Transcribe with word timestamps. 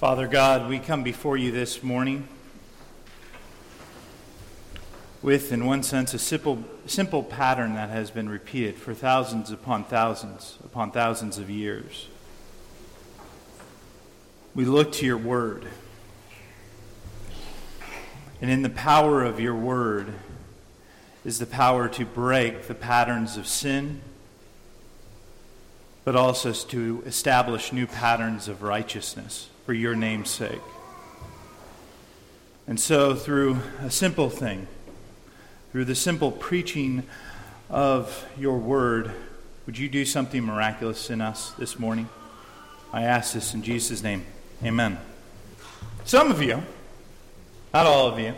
Father 0.00 0.26
God, 0.26 0.70
we 0.70 0.78
come 0.78 1.02
before 1.02 1.36
you 1.36 1.52
this 1.52 1.82
morning 1.82 2.26
with, 5.20 5.52
in 5.52 5.66
one 5.66 5.82
sense, 5.82 6.14
a 6.14 6.18
simple, 6.18 6.64
simple 6.86 7.22
pattern 7.22 7.74
that 7.74 7.90
has 7.90 8.10
been 8.10 8.26
repeated 8.26 8.76
for 8.76 8.94
thousands 8.94 9.50
upon 9.50 9.84
thousands 9.84 10.56
upon 10.64 10.90
thousands 10.90 11.36
of 11.36 11.50
years. 11.50 12.08
We 14.54 14.64
look 14.64 14.90
to 14.92 15.04
your 15.04 15.18
word. 15.18 15.66
And 18.40 18.50
in 18.50 18.62
the 18.62 18.70
power 18.70 19.22
of 19.22 19.38
your 19.38 19.54
word 19.54 20.14
is 21.26 21.38
the 21.38 21.44
power 21.44 21.90
to 21.90 22.06
break 22.06 22.68
the 22.68 22.74
patterns 22.74 23.36
of 23.36 23.46
sin, 23.46 24.00
but 26.04 26.16
also 26.16 26.54
to 26.54 27.02
establish 27.04 27.70
new 27.70 27.86
patterns 27.86 28.48
of 28.48 28.62
righteousness 28.62 29.50
for 29.70 29.74
your 29.74 29.94
name's 29.94 30.28
sake. 30.28 30.60
And 32.66 32.80
so, 32.80 33.14
through 33.14 33.58
a 33.80 33.88
simple 33.88 34.28
thing, 34.28 34.66
through 35.70 35.84
the 35.84 35.94
simple 35.94 36.32
preaching 36.32 37.04
of 37.68 38.26
your 38.36 38.58
word, 38.58 39.12
would 39.66 39.78
you 39.78 39.88
do 39.88 40.04
something 40.04 40.42
miraculous 40.42 41.08
in 41.08 41.20
us 41.20 41.52
this 41.52 41.78
morning? 41.78 42.08
I 42.92 43.04
ask 43.04 43.34
this 43.34 43.54
in 43.54 43.62
Jesus' 43.62 44.02
name. 44.02 44.26
Amen. 44.64 44.98
Some 46.04 46.32
of 46.32 46.42
you, 46.42 46.64
not 47.72 47.86
all 47.86 48.08
of 48.08 48.18
you, 48.18 48.34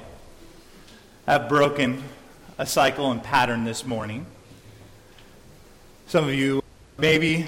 have 1.26 1.48
broken 1.48 2.02
a 2.58 2.66
cycle 2.66 3.10
and 3.10 3.22
pattern 3.22 3.64
this 3.64 3.86
morning. 3.86 4.26
Some 6.08 6.28
of 6.28 6.34
you 6.34 6.62
maybe 6.98 7.46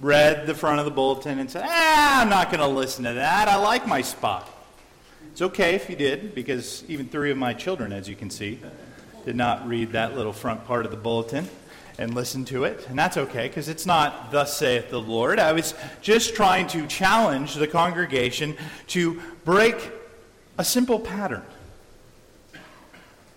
read 0.00 0.46
the 0.46 0.54
front 0.54 0.80
of 0.80 0.84
the 0.84 0.90
bulletin 0.90 1.38
and 1.38 1.50
said, 1.50 1.64
ah, 1.66 2.20
I'm 2.22 2.28
not 2.28 2.50
going 2.50 2.60
to 2.60 2.66
listen 2.66 3.04
to 3.04 3.14
that. 3.14 3.48
I 3.48 3.56
like 3.56 3.86
my 3.86 4.02
spot. 4.02 4.50
It's 5.32 5.42
okay 5.42 5.74
if 5.74 5.88
you 5.90 5.96
did, 5.96 6.34
because 6.34 6.84
even 6.88 7.08
three 7.08 7.30
of 7.30 7.36
my 7.36 7.54
children, 7.54 7.92
as 7.92 8.08
you 8.08 8.16
can 8.16 8.30
see, 8.30 8.60
did 9.24 9.36
not 9.36 9.66
read 9.66 9.92
that 9.92 10.16
little 10.16 10.32
front 10.32 10.66
part 10.66 10.84
of 10.84 10.90
the 10.90 10.96
bulletin 10.96 11.48
and 11.98 12.14
listen 12.14 12.44
to 12.44 12.64
it. 12.64 12.86
And 12.88 12.98
that's 12.98 13.16
okay, 13.16 13.48
because 13.48 13.68
it's 13.68 13.86
not, 13.86 14.30
Thus 14.30 14.56
saith 14.56 14.90
the 14.90 15.00
Lord. 15.00 15.38
I 15.38 15.52
was 15.52 15.74
just 16.02 16.34
trying 16.34 16.66
to 16.68 16.86
challenge 16.86 17.54
the 17.54 17.66
congregation 17.66 18.56
to 18.88 19.20
break 19.44 19.92
a 20.58 20.64
simple 20.64 21.00
pattern, 21.00 21.42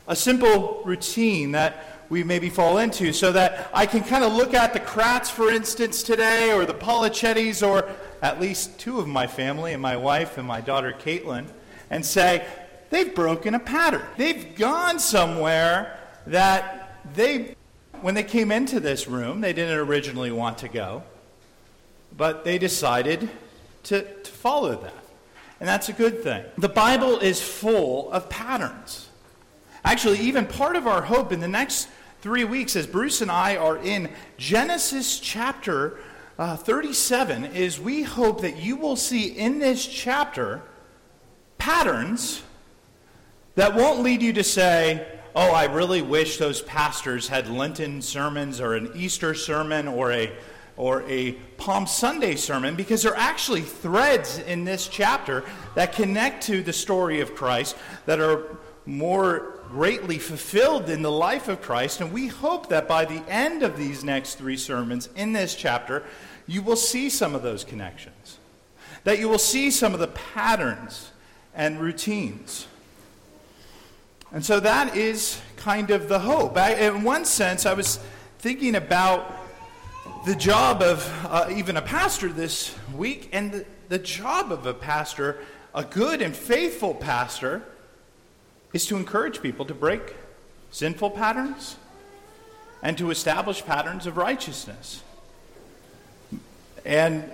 a 0.08 0.16
simple 0.16 0.82
routine 0.86 1.52
that 1.52 1.97
we 2.10 2.24
maybe 2.24 2.50
fall 2.50 2.78
into 2.78 3.12
so 3.12 3.32
that 3.32 3.70
I 3.74 3.86
can 3.86 4.04
kind 4.04 4.24
of 4.24 4.34
look 4.34 4.54
at 4.54 4.74
the 4.74 4.80
Kratz, 4.80 5.30
for 5.30 5.50
instance, 5.50 6.04
today, 6.04 6.54
or 6.54 6.66
the 6.66 6.74
Polichettis, 6.74 7.68
or 7.68 7.90
at 8.22 8.40
least 8.40 8.80
two 8.80 9.00
of 9.00 9.08
my 9.08 9.28
family, 9.28 9.74
and 9.74 9.82
my 9.82 9.98
wife 9.98 10.38
and 10.38 10.48
my 10.48 10.62
daughter 10.62 10.94
Caitlin, 10.94 11.48
and 11.90 12.06
say, 12.06 12.46
they've 12.90 13.14
broken 13.14 13.54
a 13.54 13.60
pattern. 13.60 14.04
They've 14.18 14.56
gone 14.56 15.00
somewhere 15.00 16.00
that 16.28 16.98
they, 17.14 17.56
when 18.02 18.16
they 18.16 18.24
came 18.24 18.52
into 18.52 18.80
this 18.80 19.08
room, 19.08 19.42
they 19.42 19.54
didn't 19.54 19.78
originally 19.78 20.32
want 20.32 20.60
to 20.60 20.68
go, 20.68 21.04
but 22.16 22.44
they 22.44 22.58
decided 22.58 23.30
to, 23.84 24.02
to 24.02 24.32
follow 24.32 24.76
that. 24.76 24.94
And 25.60 25.68
that's 25.68 25.90
a 25.90 25.94
good 25.94 26.24
thing. 26.24 26.46
The 26.58 26.70
Bible 26.70 27.20
is 27.20 27.42
full 27.42 28.12
of 28.12 28.30
patterns. 28.30 29.10
Actually, 29.84 30.20
even 30.20 30.46
part 30.46 30.76
of 30.76 30.86
our 30.86 31.02
hope 31.02 31.32
in 31.32 31.40
the 31.40 31.48
next 31.48 31.88
three 32.28 32.44
weeks, 32.44 32.76
as 32.76 32.86
Bruce 32.86 33.22
and 33.22 33.32
I 33.32 33.56
are 33.56 33.78
in 33.78 34.10
Genesis 34.36 35.22
chapter 35.22 35.98
uh, 36.38 36.58
37, 36.58 37.46
is 37.46 37.80
we 37.80 38.04
hope 38.04 38.42
that 38.42 38.58
you 38.58 38.76
will 38.76 38.98
see 38.98 39.28
in 39.28 39.60
this 39.60 39.86
chapter 39.86 40.62
patterns 41.58 42.44
that 43.56 43.74
won't 43.74 44.02
lead 44.02 44.22
you 44.22 44.34
to 44.34 44.44
say, 44.44 45.08
oh, 45.38 45.52
I 45.52 45.68
really 45.68 46.02
wish 46.02 46.38
those 46.38 46.62
pastors 46.62 47.30
had 47.30 47.50
Lenten 47.50 48.02
sermons 48.02 48.60
or 48.60 48.76
an 48.76 48.92
Easter 48.94 49.34
sermon 49.34 49.88
or 49.88 50.12
a, 50.12 50.30
or 50.76 51.04
a 51.04 51.32
Palm 51.56 51.88
Sunday 51.88 52.36
sermon, 52.36 52.76
because 52.76 53.04
there 53.04 53.14
are 53.14 53.18
actually 53.18 53.62
threads 53.62 54.40
in 54.40 54.66
this 54.66 54.90
chapter 54.90 55.46
that 55.76 55.94
connect 55.94 56.44
to 56.48 56.62
the 56.62 56.74
story 56.74 57.22
of 57.22 57.36
Christ 57.36 57.78
that 58.06 58.20
are 58.20 58.58
more 58.86 59.57
greatly 59.70 60.18
fulfilled 60.18 60.90
in 60.90 61.02
the 61.02 61.12
life 61.12 61.48
of 61.48 61.62
Christ. 61.62 62.02
And 62.02 62.12
we 62.12 62.28
hope 62.28 62.70
that 62.70 62.88
by 62.88 63.06
the 63.06 63.24
end 63.30 63.64
of 63.64 63.78
these 63.78 64.04
next 64.04 64.36
three 64.36 64.58
sermons 64.58 65.10
in 65.16 65.34
this 65.34 65.56
chapter, 65.56 66.04
you 66.48 66.62
will 66.62 66.76
see 66.76 67.10
some 67.10 67.36
of 67.36 67.44
those 67.44 67.64
connections, 67.64 68.38
that 69.04 69.20
you 69.20 69.28
will 69.28 69.38
see 69.38 69.70
some 69.70 69.94
of 69.94 70.00
the 70.00 70.08
patterns 70.08 71.12
and 71.54 71.80
routines. 71.80 72.68
And 74.32 74.46
so 74.46 74.60
that 74.60 74.96
is 74.96 75.40
kind 75.56 75.90
of 75.90 76.10
the 76.10 76.20
hope. 76.20 76.58
I, 76.58 76.74
in 76.74 77.04
one 77.04 77.26
sense, 77.26 77.66
I 77.66 77.74
was 77.74 78.00
thinking 78.40 78.76
about 78.76 79.34
the 80.26 80.36
job 80.36 80.82
of 80.82 81.10
uh, 81.26 81.50
even 81.56 81.78
a 81.78 81.82
pastor 81.82 82.30
this 82.30 82.76
week, 82.96 83.30
and 83.32 83.52
the, 83.52 83.66
the 83.90 84.00
job 84.00 84.52
of 84.52 84.66
a 84.66 84.74
pastor, 84.74 85.40
a 85.74 85.84
good 85.84 86.22
and 86.22 86.36
faithful 86.36 86.94
pastor, 86.94 87.64
is 88.74 88.86
to 88.88 88.96
encourage 88.96 89.42
people 89.42 89.66
to 89.66 89.74
break 89.74 90.16
sinful 90.72 91.12
patterns 91.12 91.78
and 92.84 92.98
to 92.98 93.12
establish 93.12 93.66
patterns 93.66 94.06
of 94.06 94.18
righteousness. 94.18 95.04
And 96.86 97.30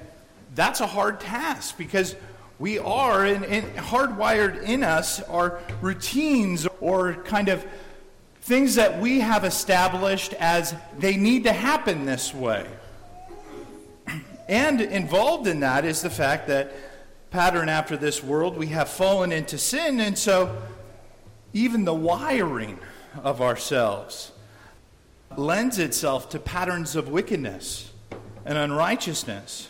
that's 0.55 0.81
a 0.81 0.87
hard 0.87 1.19
task 1.19 1.77
because 1.77 2.15
we 2.59 2.79
are, 2.79 3.25
and, 3.25 3.43
and 3.45 3.75
hardwired 3.75 4.63
in 4.63 4.83
us, 4.83 5.21
are 5.23 5.59
routines 5.81 6.67
or 6.79 7.15
kind 7.25 7.49
of 7.49 7.65
things 8.41 8.75
that 8.75 8.99
we 8.99 9.19
have 9.19 9.43
established 9.43 10.33
as 10.33 10.75
they 10.97 11.17
need 11.17 11.43
to 11.45 11.53
happen 11.53 12.05
this 12.05 12.33
way. 12.33 12.67
And 14.49 14.81
involved 14.81 15.47
in 15.47 15.61
that 15.61 15.85
is 15.85 16.01
the 16.01 16.09
fact 16.09 16.47
that 16.47 16.73
pattern 17.31 17.69
after 17.69 17.95
this 17.95 18.21
world, 18.21 18.57
we 18.57 18.67
have 18.67 18.89
fallen 18.89 19.31
into 19.31 19.57
sin, 19.57 20.01
and 20.01 20.17
so 20.17 20.61
even 21.53 21.85
the 21.85 21.93
wiring 21.93 22.79
of 23.21 23.41
ourselves 23.41 24.31
lends 25.37 25.79
itself 25.79 26.29
to 26.29 26.39
patterns 26.39 26.95
of 26.95 27.09
wickedness 27.09 27.91
and 28.45 28.57
unrighteousness. 28.57 29.69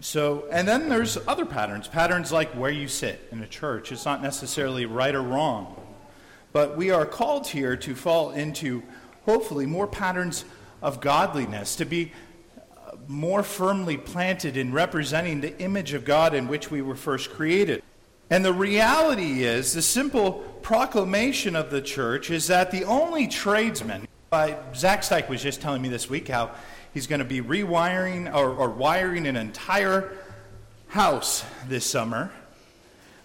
So, 0.00 0.46
and 0.50 0.68
then 0.68 0.88
there's 0.88 1.16
other 1.26 1.46
patterns, 1.46 1.88
patterns 1.88 2.30
like 2.30 2.50
where 2.50 2.70
you 2.70 2.86
sit 2.86 3.26
in 3.32 3.42
a 3.42 3.46
church. 3.46 3.90
It's 3.90 4.04
not 4.04 4.22
necessarily 4.22 4.86
right 4.86 5.14
or 5.14 5.22
wrong, 5.22 5.80
but 6.52 6.76
we 6.76 6.90
are 6.90 7.06
called 7.06 7.48
here 7.48 7.76
to 7.78 7.94
fall 7.94 8.30
into 8.30 8.82
hopefully 9.24 9.66
more 9.66 9.86
patterns 9.86 10.44
of 10.82 11.00
godliness, 11.00 11.76
to 11.76 11.86
be 11.86 12.12
uh, 12.86 12.92
more 13.08 13.42
firmly 13.42 13.96
planted 13.96 14.56
in 14.56 14.72
representing 14.72 15.40
the 15.40 15.58
image 15.58 15.94
of 15.94 16.04
God 16.04 16.34
in 16.34 16.46
which 16.46 16.70
we 16.70 16.82
were 16.82 16.94
first 16.94 17.30
created. 17.30 17.82
And 18.28 18.44
the 18.44 18.52
reality 18.52 19.44
is, 19.44 19.72
the 19.72 19.82
simple 19.82 20.32
proclamation 20.62 21.54
of 21.54 21.70
the 21.70 21.80
church 21.80 22.30
is 22.30 22.48
that 22.48 22.72
the 22.72 22.84
only 22.84 23.28
tradesman, 23.28 24.08
uh, 24.32 24.54
Zach 24.74 25.02
Steik 25.02 25.28
was 25.28 25.40
just 25.42 25.60
telling 25.60 25.80
me 25.80 25.88
this 25.88 26.10
week 26.10 26.26
how 26.26 26.50
he's 26.92 27.06
going 27.06 27.20
to 27.20 27.24
be 27.24 27.40
rewiring 27.40 28.34
or, 28.34 28.50
or 28.50 28.70
wiring 28.70 29.26
an 29.26 29.36
entire 29.36 30.12
house 30.88 31.44
this 31.68 31.84
summer. 31.84 32.32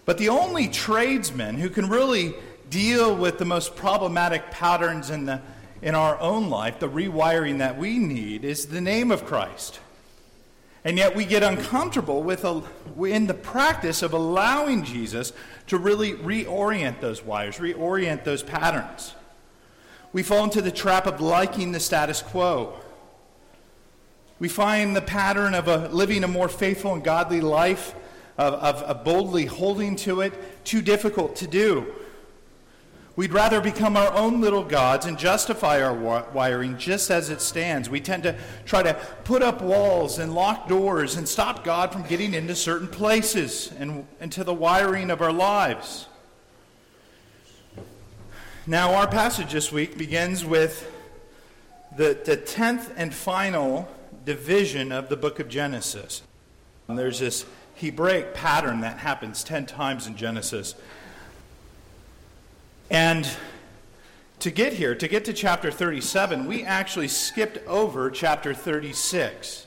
But 0.04 0.18
the 0.18 0.28
only 0.28 0.68
tradesman 0.68 1.56
who 1.56 1.68
can 1.68 1.88
really 1.88 2.34
deal 2.70 3.16
with 3.16 3.38
the 3.38 3.44
most 3.44 3.74
problematic 3.74 4.50
patterns 4.50 5.10
in, 5.10 5.26
the, 5.26 5.40
in 5.80 5.94
our 5.94 6.18
own 6.20 6.48
life, 6.48 6.78
the 6.78 6.88
rewiring 6.88 7.58
that 7.58 7.76
we 7.76 7.98
need, 7.98 8.44
is 8.44 8.66
the 8.66 8.80
name 8.80 9.10
of 9.10 9.24
Christ. 9.24 9.80
And 10.84 10.98
yet 10.98 11.14
we 11.14 11.24
get 11.24 11.42
uncomfortable 11.42 12.22
with 12.22 12.44
a, 12.44 12.62
in 12.98 13.26
the 13.28 13.34
practice 13.34 14.02
of 14.02 14.12
allowing 14.12 14.84
Jesus 14.84 15.32
to 15.68 15.78
really 15.78 16.14
reorient 16.14 17.00
those 17.00 17.22
wires, 17.22 17.58
reorient 17.58 18.24
those 18.24 18.42
patterns. 18.42 19.14
We 20.12 20.22
fall 20.22 20.44
into 20.44 20.60
the 20.60 20.72
trap 20.72 21.06
of 21.06 21.20
liking 21.20 21.72
the 21.72 21.80
status 21.80 22.20
quo. 22.20 22.74
We 24.40 24.48
find 24.48 24.96
the 24.96 25.02
pattern 25.02 25.54
of 25.54 25.68
a, 25.68 25.88
living 25.88 26.24
a 26.24 26.28
more 26.28 26.48
faithful 26.48 26.94
and 26.94 27.04
godly 27.04 27.40
life, 27.40 27.94
of, 28.36 28.54
of, 28.54 28.76
of 28.82 29.04
boldly 29.04 29.46
holding 29.46 29.94
to 29.96 30.20
it, 30.20 30.64
too 30.64 30.82
difficult 30.82 31.36
to 31.36 31.46
do. 31.46 31.94
We'd 33.14 33.32
rather 33.32 33.60
become 33.60 33.96
our 33.96 34.10
own 34.14 34.40
little 34.40 34.64
gods 34.64 35.04
and 35.04 35.18
justify 35.18 35.82
our 35.82 35.92
wiring 35.92 36.78
just 36.78 37.10
as 37.10 37.28
it 37.28 37.42
stands. 37.42 37.90
We 37.90 38.00
tend 38.00 38.22
to 38.22 38.38
try 38.64 38.82
to 38.82 38.94
put 39.24 39.42
up 39.42 39.60
walls 39.60 40.18
and 40.18 40.34
lock 40.34 40.66
doors 40.66 41.16
and 41.16 41.28
stop 41.28 41.62
God 41.62 41.92
from 41.92 42.04
getting 42.04 42.32
into 42.32 42.54
certain 42.54 42.88
places 42.88 43.70
and 43.78 44.06
into 44.20 44.44
the 44.44 44.54
wiring 44.54 45.10
of 45.10 45.20
our 45.20 45.32
lives. 45.32 46.06
Now, 48.66 48.94
our 48.94 49.08
passage 49.08 49.52
this 49.52 49.70
week 49.70 49.98
begins 49.98 50.44
with 50.44 50.90
the, 51.96 52.18
the 52.24 52.36
tenth 52.36 52.92
and 52.96 53.12
final 53.12 53.88
division 54.24 54.90
of 54.90 55.10
the 55.10 55.16
book 55.16 55.38
of 55.38 55.48
Genesis. 55.48 56.22
And 56.88 56.98
there's 56.98 57.18
this 57.18 57.44
Hebraic 57.74 58.32
pattern 58.32 58.80
that 58.80 58.98
happens 58.98 59.44
10 59.44 59.66
times 59.66 60.06
in 60.06 60.16
Genesis. 60.16 60.74
And 62.92 63.26
to 64.40 64.50
get 64.50 64.74
here, 64.74 64.94
to 64.94 65.08
get 65.08 65.24
to 65.24 65.32
chapter 65.32 65.70
37, 65.70 66.46
we 66.46 66.62
actually 66.62 67.08
skipped 67.08 67.66
over 67.66 68.10
chapter 68.10 68.52
36. 68.52 69.66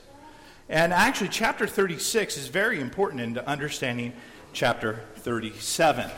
And 0.68 0.92
actually, 0.92 1.30
chapter 1.30 1.66
36 1.66 2.36
is 2.36 2.46
very 2.46 2.80
important 2.80 3.20
in 3.20 3.36
understanding 3.38 4.12
chapter 4.52 5.00
37. 5.16 6.08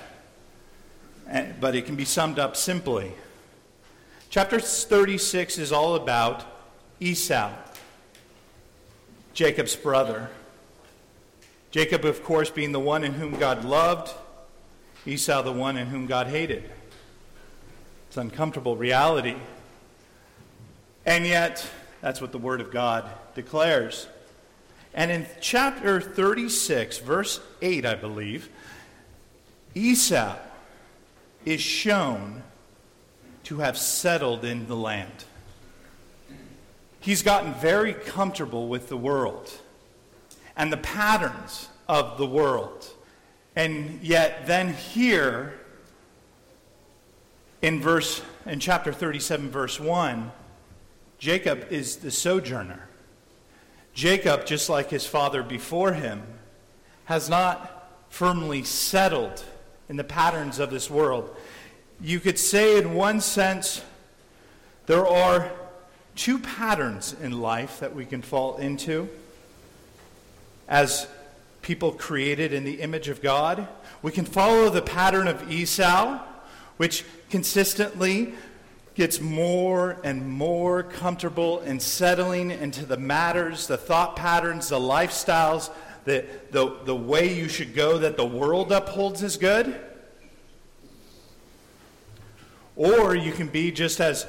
But 1.59 1.75
it 1.75 1.87
can 1.87 1.97
be 1.97 2.05
summed 2.05 2.39
up 2.39 2.57
simply. 2.57 3.13
Chapter 4.29 4.61
36 4.61 5.57
is 5.57 5.73
all 5.73 5.95
about 5.95 6.45
Esau, 7.01 7.53
Jacob's 9.33 9.77
brother. 9.77 10.29
Jacob, 11.71 12.05
of 12.05 12.23
course, 12.23 12.51
being 12.51 12.73
the 12.73 12.81
one 12.81 13.03
in 13.03 13.15
whom 13.15 13.39
God 13.39 13.65
loved, 13.65 14.13
Esau, 15.07 15.41
the 15.41 15.53
one 15.53 15.79
in 15.79 15.87
whom 15.87 16.07
God 16.07 16.27
hated. 16.27 16.71
Uncomfortable 18.19 18.77
reality. 18.77 19.37
And 21.07 21.27
yet, 21.27 21.67
that's 22.03 22.21
what 22.21 22.33
the 22.33 22.39
Word 22.39 22.61
of 22.61 22.71
God 22.71 23.09
declares. 23.35 24.09
And 24.93 25.11
in 25.11 25.27
chapter 25.41 26.01
36, 26.01 26.99
verse 26.99 27.41
8, 27.63 27.87
I 27.87 27.95
believe, 27.95 28.51
Esau 29.75 30.37
is 31.45 31.61
shown 31.61 32.43
to 33.45 33.59
have 33.59 33.79
settled 33.79 34.45
in 34.45 34.67
the 34.67 34.77
land. 34.77 35.25
He's 37.01 37.23
gotten 37.23 37.55
very 37.55 37.95
comfortable 37.95 38.69
with 38.69 38.89
the 38.89 38.97
world 38.97 39.51
and 40.57 40.73
the 40.73 40.77
patterns 40.77 41.69
of 41.89 42.19
the 42.19 42.27
world. 42.27 42.87
And 43.57 44.03
yet, 44.03 44.47
then 44.47 44.75
here 44.75 45.59
in 47.63 47.81
verse 47.81 48.23
in 48.47 48.61
chapter 48.61 48.93
37 48.93 49.51
verse 49.51 49.81
1 49.81 50.31
jacob 51.19 51.67
is 51.71 51.97
the 51.97 52.11
sojourner. 52.11 52.89
Jacob 53.93 54.47
just 54.47 54.69
like 54.69 54.91
his 54.91 55.05
father 55.05 55.43
before 55.43 55.93
him 55.93 56.23
has 57.07 57.29
not 57.29 57.91
firmly 58.11 58.63
settled 58.63 59.45
in 59.89 59.97
the 59.97 60.05
patterns 60.05 60.59
of 60.61 60.71
this 60.71 60.89
world. 60.89 61.35
You 62.01 62.21
could 62.21 62.39
say 62.39 62.79
in 62.79 62.95
one 62.95 63.21
sense 63.21 63.83
there 64.87 65.07
are 65.07 65.51
two 66.15 66.39
patterns 66.39 67.15
in 67.21 67.41
life 67.41 67.81
that 67.81 67.95
we 67.95 68.05
can 68.05 68.23
fall 68.23 68.57
into 68.59 69.09
as 70.69 71.09
people 71.63 71.91
created 71.93 72.53
in 72.53 72.63
the 72.63 72.81
image 72.81 73.09
of 73.09 73.21
god. 73.21 73.67
We 74.01 74.13
can 74.13 74.25
follow 74.25 74.71
the 74.71 74.83
pattern 74.83 75.27
of 75.27 75.51
esau 75.51 76.21
which 76.77 77.05
consistently 77.31 78.35
gets 78.95 79.21
more 79.21 79.97
and 80.03 80.29
more 80.29 80.83
comfortable 80.83 81.61
in 81.61 81.79
settling 81.79 82.51
into 82.51 82.85
the 82.85 82.97
matters, 82.97 83.69
the 83.69 83.77
thought 83.77 84.17
patterns, 84.17 84.69
the 84.69 84.79
lifestyles, 84.79 85.71
the, 86.05 86.25
the, 86.51 86.77
the 86.85 86.97
way 86.97 87.33
you 87.33 87.49
should 87.49 87.75
go 87.75 87.99
that 87.99 88.17
the 88.17 88.27
world 88.27 88.73
upholds 88.73 89.23
as 89.23 89.37
good. 89.37 89.79
Or 92.75 93.15
you 93.15 93.33
can 93.33 93.49
be 93.49 93.71
just 93.71 94.01
as 94.01 94.27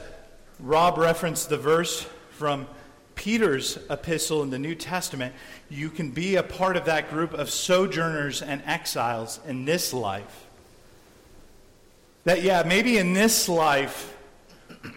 Rob 0.59 0.97
referenced 0.97 1.49
the 1.49 1.57
verse 1.57 2.05
from 2.31 2.67
Peter's 3.15 3.77
epistle 3.89 4.43
in 4.43 4.49
the 4.49 4.59
New 4.59 4.75
Testament, 4.75 5.33
you 5.69 5.89
can 5.89 6.11
be 6.11 6.35
a 6.35 6.43
part 6.43 6.77
of 6.77 6.85
that 6.85 7.09
group 7.09 7.33
of 7.33 7.49
sojourners 7.49 8.41
and 8.41 8.61
exiles 8.65 9.39
in 9.47 9.65
this 9.65 9.93
life 9.93 10.48
that, 12.25 12.41
yeah, 12.41 12.63
maybe 12.65 12.97
in 12.97 13.13
this 13.13 13.47
life, 13.47 14.15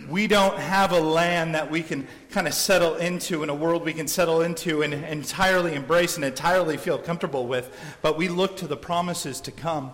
we 0.09 0.27
don't 0.27 0.59
have 0.59 0.93
a 0.93 1.01
land 1.01 1.55
that 1.55 1.71
we 1.71 1.83
can 1.83 2.07
kind 2.31 2.47
of 2.47 2.55
settle 2.55 2.97
into, 2.97 3.43
in 3.43 3.49
a 3.49 3.55
world 3.55 3.85
we 3.85 3.93
can 3.93 4.09
settle 4.09 4.43
into 4.43 4.83
and 4.83 4.95
entirely 4.95 5.75
embrace 5.75 6.17
and 6.17 6.25
entirely 6.25 6.77
feel 6.77 6.99
comfortable 6.99 7.47
with, 7.47 7.75
but 8.01 8.17
we 8.17 8.29
look 8.29 8.57
to 8.57 8.67
the 8.67 8.77
promises 8.77 9.41
to 9.41 9.51
come 9.51 9.93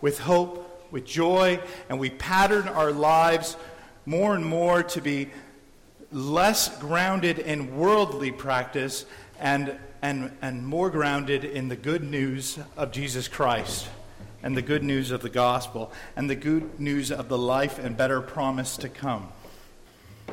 with 0.00 0.18
hope, 0.20 0.86
with 0.90 1.04
joy, 1.04 1.60
and 1.88 1.98
we 1.98 2.10
pattern 2.10 2.68
our 2.68 2.92
lives 2.92 3.56
more 4.06 4.34
and 4.34 4.44
more 4.44 4.82
to 4.82 5.00
be 5.00 5.28
less 6.10 6.78
grounded 6.78 7.38
in 7.38 7.76
worldly 7.76 8.32
practice 8.32 9.04
and, 9.38 9.76
and, 10.00 10.32
and 10.40 10.66
more 10.66 10.88
grounded 10.88 11.44
in 11.44 11.68
the 11.68 11.76
good 11.76 12.02
news 12.02 12.58
of 12.76 12.92
Jesus 12.92 13.28
Christ 13.28 13.88
and 14.42 14.56
the 14.56 14.62
good 14.62 14.82
news 14.82 15.10
of 15.10 15.22
the 15.22 15.28
gospel 15.28 15.92
and 16.16 16.28
the 16.28 16.36
good 16.36 16.78
news 16.78 17.10
of 17.10 17.28
the 17.28 17.38
life 17.38 17.78
and 17.78 17.96
better 17.96 18.20
promise 18.20 18.76
to 18.76 18.88
come. 18.88 19.28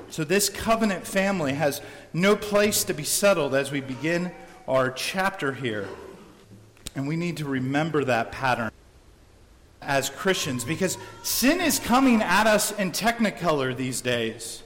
So, 0.09 0.23
this 0.23 0.49
covenant 0.49 1.07
family 1.07 1.53
has 1.53 1.81
no 2.13 2.35
place 2.35 2.83
to 2.85 2.93
be 2.93 3.03
settled 3.03 3.55
as 3.55 3.71
we 3.71 3.81
begin 3.81 4.31
our 4.67 4.91
chapter 4.91 5.53
here. 5.53 5.87
And 6.95 7.07
we 7.07 7.15
need 7.15 7.37
to 7.37 7.45
remember 7.45 8.03
that 8.05 8.31
pattern 8.31 8.71
as 9.81 10.09
Christians 10.09 10.63
because 10.63 10.97
sin 11.23 11.61
is 11.61 11.79
coming 11.79 12.21
at 12.21 12.47
us 12.47 12.71
in 12.77 12.91
technicolor 12.91 13.75
these 13.75 14.01
days. 14.01 14.63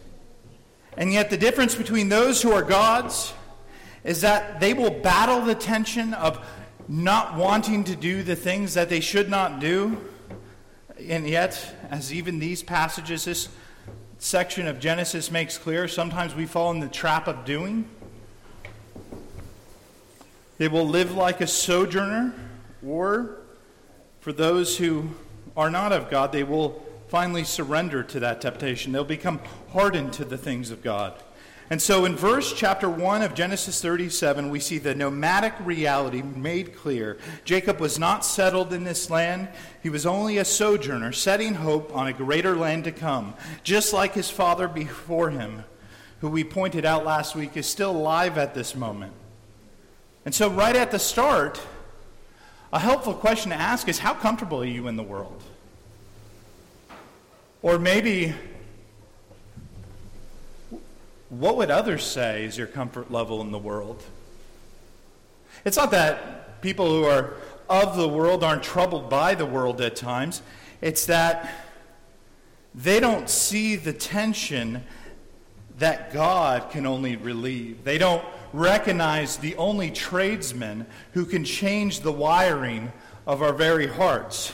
And 0.97 1.13
yet, 1.13 1.29
the 1.29 1.37
difference 1.37 1.75
between 1.75 2.09
those 2.09 2.41
who 2.41 2.51
are 2.51 2.63
God's 2.63 3.33
is 4.03 4.21
that 4.21 4.59
they 4.59 4.73
will 4.73 4.91
battle 4.91 5.41
the 5.41 5.55
tension 5.55 6.13
of 6.13 6.45
not 6.89 7.35
wanting 7.35 7.83
to 7.83 7.95
do 7.95 8.23
the 8.23 8.35
things 8.35 8.73
that 8.73 8.89
they 8.89 8.99
should 8.99 9.29
not 9.29 9.59
do. 9.59 9.95
And 11.07 11.29
yet, 11.29 11.75
as 11.91 12.11
even 12.11 12.39
these 12.39 12.63
passages, 12.63 13.25
this 13.25 13.47
section 14.17 14.67
of 14.67 14.79
Genesis 14.79 15.29
makes 15.29 15.57
clear, 15.57 15.87
sometimes 15.87 16.33
we 16.33 16.47
fall 16.47 16.71
in 16.71 16.79
the 16.79 16.87
trap 16.87 17.27
of 17.27 17.45
doing. 17.45 17.87
They 20.57 20.67
will 20.67 20.87
live 20.87 21.13
like 21.15 21.41
a 21.41 21.47
sojourner, 21.47 22.33
or 22.85 23.37
for 24.19 24.33
those 24.33 24.77
who 24.77 25.11
are 25.55 25.69
not 25.69 25.93
of 25.93 26.09
God, 26.09 26.31
they 26.31 26.43
will 26.43 26.83
finally 27.07 27.43
surrender 27.43 28.01
to 28.03 28.19
that 28.19 28.41
temptation. 28.41 28.91
They'll 28.91 29.03
become 29.03 29.39
hardened 29.71 30.11
to 30.13 30.25
the 30.25 30.37
things 30.37 30.71
of 30.71 30.81
God. 30.81 31.13
And 31.71 31.79
so 31.79 32.05
in 32.05 32.15
verse 32.15 32.51
chapter 32.53 32.89
1 32.89 33.21
of 33.21 33.35
Genesis 33.35 33.79
37, 33.79 34.49
we 34.49 34.59
see 34.59 34.79
the 34.79 34.95
nomadic 34.95 35.53
reality 35.59 36.23
made 36.23 36.75
clear. 36.75 37.19
Jacob 37.45 37.79
was 37.79 37.99
not 37.99 38.25
settled 38.25 38.73
in 38.73 38.83
this 38.83 39.11
land, 39.11 39.49
he 39.83 39.89
was 39.89 40.05
only 40.05 40.39
a 40.39 40.45
sojourner, 40.45 41.11
setting 41.11 41.53
hope 41.53 41.95
on 41.95 42.07
a 42.07 42.13
greater 42.13 42.55
land 42.55 42.85
to 42.85 42.91
come, 42.91 43.35
just 43.63 43.93
like 43.93 44.15
his 44.15 44.31
father 44.31 44.67
before 44.67 45.29
him, 45.29 45.63
who 46.21 46.29
we 46.29 46.43
pointed 46.43 46.85
out 46.85 47.05
last 47.05 47.35
week 47.35 47.55
is 47.55 47.67
still 47.67 47.91
alive 47.91 48.39
at 48.39 48.55
this 48.55 48.75
moment. 48.75 49.13
And 50.25 50.33
so, 50.33 50.49
right 50.49 50.75
at 50.75 50.89
the 50.89 50.99
start, 50.99 51.61
a 52.73 52.79
helpful 52.79 53.13
question 53.13 53.51
to 53.51 53.55
ask 53.55 53.87
is 53.87 53.99
how 53.99 54.15
comfortable 54.15 54.61
are 54.61 54.65
you 54.65 54.87
in 54.87 54.95
the 54.95 55.03
world? 55.03 55.43
Or 57.61 57.77
maybe 57.77 58.33
what 61.29 61.57
would 61.57 61.71
others 61.71 62.03
say 62.03 62.45
is 62.45 62.57
your 62.57 62.67
comfort 62.67 63.11
level 63.11 63.41
in 63.41 63.51
the 63.51 63.59
world? 63.59 64.03
It's 65.65 65.77
not 65.77 65.91
that 65.91 66.61
people 66.61 66.89
who 66.89 67.05
are 67.05 67.35
of 67.69 67.95
the 67.95 68.07
world 68.07 68.43
aren't 68.43 68.63
troubled 68.63 69.09
by 69.09 69.35
the 69.35 69.45
world 69.45 69.79
at 69.81 69.95
times, 69.95 70.41
it's 70.81 71.05
that 71.05 71.53
they 72.73 72.99
don't 72.99 73.29
see 73.29 73.75
the 73.75 73.93
tension 73.93 74.83
that 75.77 76.13
God 76.13 76.71
can 76.71 76.85
only 76.85 77.15
relieve. 77.15 77.83
They 77.83 77.97
don't 77.97 78.23
recognize 78.53 79.37
the 79.37 79.55
only 79.55 79.91
tradesman 79.91 80.85
who 81.13 81.25
can 81.25 81.43
change 81.43 82.01
the 82.01 82.11
wiring 82.11 82.91
of 83.25 83.41
our 83.41 83.53
very 83.53 83.87
hearts. 83.87 84.53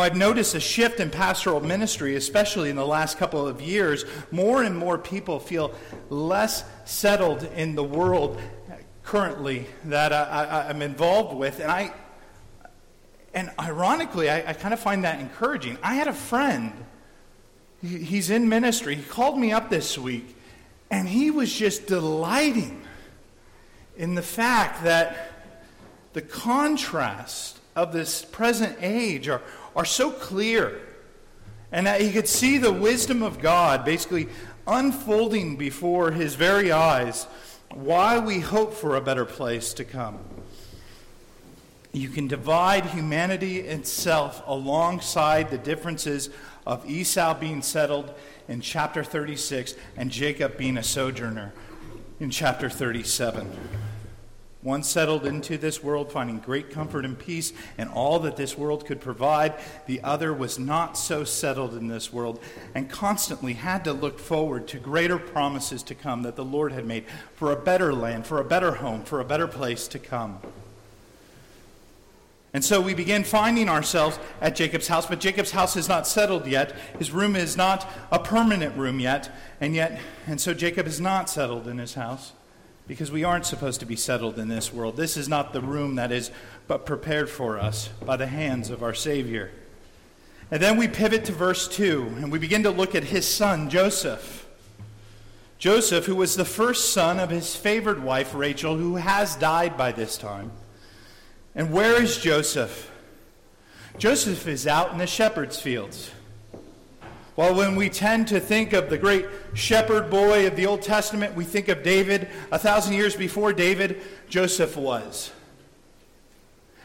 I've 0.00 0.16
noticed 0.16 0.54
a 0.54 0.60
shift 0.60 1.00
in 1.00 1.10
pastoral 1.10 1.60
ministry, 1.60 2.16
especially 2.16 2.70
in 2.70 2.76
the 2.76 2.86
last 2.86 3.18
couple 3.18 3.46
of 3.46 3.60
years. 3.60 4.04
More 4.30 4.62
and 4.62 4.76
more 4.76 4.98
people 4.98 5.38
feel 5.38 5.74
less 6.08 6.64
settled 6.84 7.44
in 7.54 7.74
the 7.74 7.84
world 7.84 8.40
currently 9.02 9.66
that 9.84 10.12
I, 10.12 10.70
am 10.70 10.82
involved 10.82 11.36
with. 11.36 11.60
And, 11.60 11.70
I, 11.70 11.92
and 13.34 13.50
ironically, 13.58 14.30
I, 14.30 14.50
I 14.50 14.52
kind 14.52 14.72
of 14.72 14.80
find 14.80 15.04
that 15.04 15.20
encouraging. 15.20 15.78
I 15.82 15.94
had 15.94 16.08
a 16.08 16.12
friend, 16.12 16.72
he's 17.82 18.30
in 18.30 18.48
ministry. 18.48 18.94
He 18.94 19.02
called 19.02 19.38
me 19.38 19.52
up 19.52 19.70
this 19.70 19.98
week, 19.98 20.36
and 20.90 21.08
he 21.08 21.30
was 21.30 21.52
just 21.52 21.86
delighting 21.86 22.82
in 23.96 24.14
the 24.14 24.22
fact 24.22 24.84
that 24.84 25.32
the 26.12 26.22
contrast 26.22 27.58
of 27.76 27.92
this 27.92 28.24
present 28.24 28.76
age 28.80 29.28
are, 29.28 29.42
are 29.74 29.84
so 29.84 30.10
clear. 30.10 30.80
And 31.72 31.86
that 31.86 32.00
he 32.00 32.12
could 32.12 32.28
see 32.28 32.58
the 32.58 32.72
wisdom 32.72 33.22
of 33.22 33.40
God 33.40 33.84
basically 33.84 34.28
unfolding 34.66 35.56
before 35.56 36.10
his 36.10 36.34
very 36.34 36.72
eyes 36.72 37.26
why 37.72 38.18
we 38.18 38.40
hope 38.40 38.74
for 38.74 38.96
a 38.96 39.00
better 39.00 39.24
place 39.24 39.72
to 39.74 39.84
come. 39.84 40.18
You 41.92 42.08
can 42.08 42.28
divide 42.28 42.86
humanity 42.86 43.60
itself 43.60 44.42
alongside 44.46 45.50
the 45.50 45.58
differences 45.58 46.30
of 46.66 46.88
Esau 46.88 47.34
being 47.34 47.62
settled 47.62 48.12
in 48.48 48.60
chapter 48.60 49.02
36 49.02 49.74
and 49.96 50.10
Jacob 50.10 50.56
being 50.56 50.76
a 50.76 50.82
sojourner 50.82 51.52
in 52.20 52.30
chapter 52.30 52.68
37. 52.68 53.50
One 54.62 54.82
settled 54.82 55.24
into 55.24 55.56
this 55.56 55.82
world, 55.82 56.12
finding 56.12 56.38
great 56.38 56.70
comfort 56.70 57.06
and 57.06 57.18
peace 57.18 57.54
and 57.78 57.88
all 57.88 58.18
that 58.20 58.36
this 58.36 58.58
world 58.58 58.84
could 58.84 59.00
provide. 59.00 59.54
The 59.86 60.02
other 60.02 60.34
was 60.34 60.58
not 60.58 60.98
so 60.98 61.24
settled 61.24 61.74
in 61.74 61.88
this 61.88 62.12
world 62.12 62.42
and 62.74 62.90
constantly 62.90 63.54
had 63.54 63.84
to 63.84 63.94
look 63.94 64.18
forward 64.18 64.68
to 64.68 64.78
greater 64.78 65.18
promises 65.18 65.82
to 65.84 65.94
come 65.94 66.22
that 66.22 66.36
the 66.36 66.44
Lord 66.44 66.72
had 66.72 66.84
made 66.84 67.06
for 67.34 67.52
a 67.52 67.56
better 67.56 67.94
land, 67.94 68.26
for 68.26 68.38
a 68.38 68.44
better 68.44 68.74
home, 68.74 69.02
for 69.02 69.18
a 69.18 69.24
better 69.24 69.46
place 69.46 69.88
to 69.88 69.98
come. 69.98 70.38
And 72.52 72.62
so 72.62 72.82
we 72.82 72.92
begin 72.92 73.24
finding 73.24 73.68
ourselves 73.68 74.18
at 74.42 74.56
Jacob's 74.56 74.88
house, 74.88 75.06
but 75.06 75.20
Jacob's 75.20 75.52
house 75.52 75.74
is 75.76 75.88
not 75.88 76.06
settled 76.06 76.46
yet. 76.46 76.72
His 76.98 77.12
room 77.12 77.34
is 77.34 77.56
not 77.56 77.88
a 78.10 78.18
permanent 78.18 78.76
room 78.76 79.00
yet, 79.00 79.30
and 79.58 79.74
yet, 79.74 80.00
and 80.26 80.38
so 80.38 80.52
Jacob 80.52 80.86
is 80.86 81.00
not 81.00 81.30
settled 81.30 81.66
in 81.66 81.78
his 81.78 81.94
house 81.94 82.32
because 82.90 83.12
we 83.12 83.22
aren't 83.22 83.46
supposed 83.46 83.78
to 83.78 83.86
be 83.86 83.94
settled 83.94 84.36
in 84.36 84.48
this 84.48 84.72
world. 84.72 84.96
This 84.96 85.16
is 85.16 85.28
not 85.28 85.52
the 85.52 85.60
room 85.60 85.94
that 85.94 86.10
is 86.10 86.32
but 86.66 86.84
prepared 86.84 87.30
for 87.30 87.56
us 87.56 87.88
by 88.04 88.16
the 88.16 88.26
hands 88.26 88.68
of 88.68 88.82
our 88.82 88.94
Savior. 88.94 89.52
And 90.50 90.60
then 90.60 90.76
we 90.76 90.88
pivot 90.88 91.24
to 91.26 91.32
verse 91.32 91.68
2, 91.68 92.14
and 92.16 92.32
we 92.32 92.40
begin 92.40 92.64
to 92.64 92.70
look 92.72 92.96
at 92.96 93.04
his 93.04 93.28
son, 93.28 93.70
Joseph. 93.70 94.44
Joseph, 95.56 96.06
who 96.06 96.16
was 96.16 96.34
the 96.34 96.44
first 96.44 96.92
son 96.92 97.20
of 97.20 97.30
his 97.30 97.54
favored 97.54 98.02
wife, 98.02 98.34
Rachel, 98.34 98.76
who 98.76 98.96
has 98.96 99.36
died 99.36 99.76
by 99.76 99.92
this 99.92 100.18
time. 100.18 100.50
And 101.54 101.70
where 101.72 102.02
is 102.02 102.18
Joseph? 102.18 102.90
Joseph 103.98 104.48
is 104.48 104.66
out 104.66 104.90
in 104.90 104.98
the 104.98 105.06
shepherd's 105.06 105.60
fields. 105.60 106.10
Well, 107.36 107.54
when 107.54 107.76
we 107.76 107.88
tend 107.88 108.28
to 108.28 108.40
think 108.40 108.72
of 108.72 108.90
the 108.90 108.98
great 108.98 109.26
shepherd 109.54 110.10
boy 110.10 110.46
of 110.46 110.56
the 110.56 110.66
Old 110.66 110.82
Testament, 110.82 111.34
we 111.34 111.44
think 111.44 111.68
of 111.68 111.82
David. 111.82 112.28
A 112.50 112.58
thousand 112.58 112.94
years 112.94 113.14
before 113.14 113.52
David, 113.52 114.02
Joseph 114.28 114.76
was. 114.76 115.32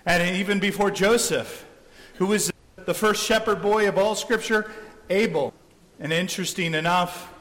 And 0.06 0.36
even 0.36 0.60
before 0.60 0.92
Joseph, 0.92 1.66
who 2.16 2.28
was 2.28 2.52
the 2.86 2.94
first 2.94 3.26
shepherd 3.26 3.62
boy 3.62 3.88
of 3.88 3.98
all 3.98 4.16
Scripture, 4.16 4.72
Abel. 5.10 5.54
And 6.00 6.14
interesting 6.14 6.74
enough, 6.74 7.34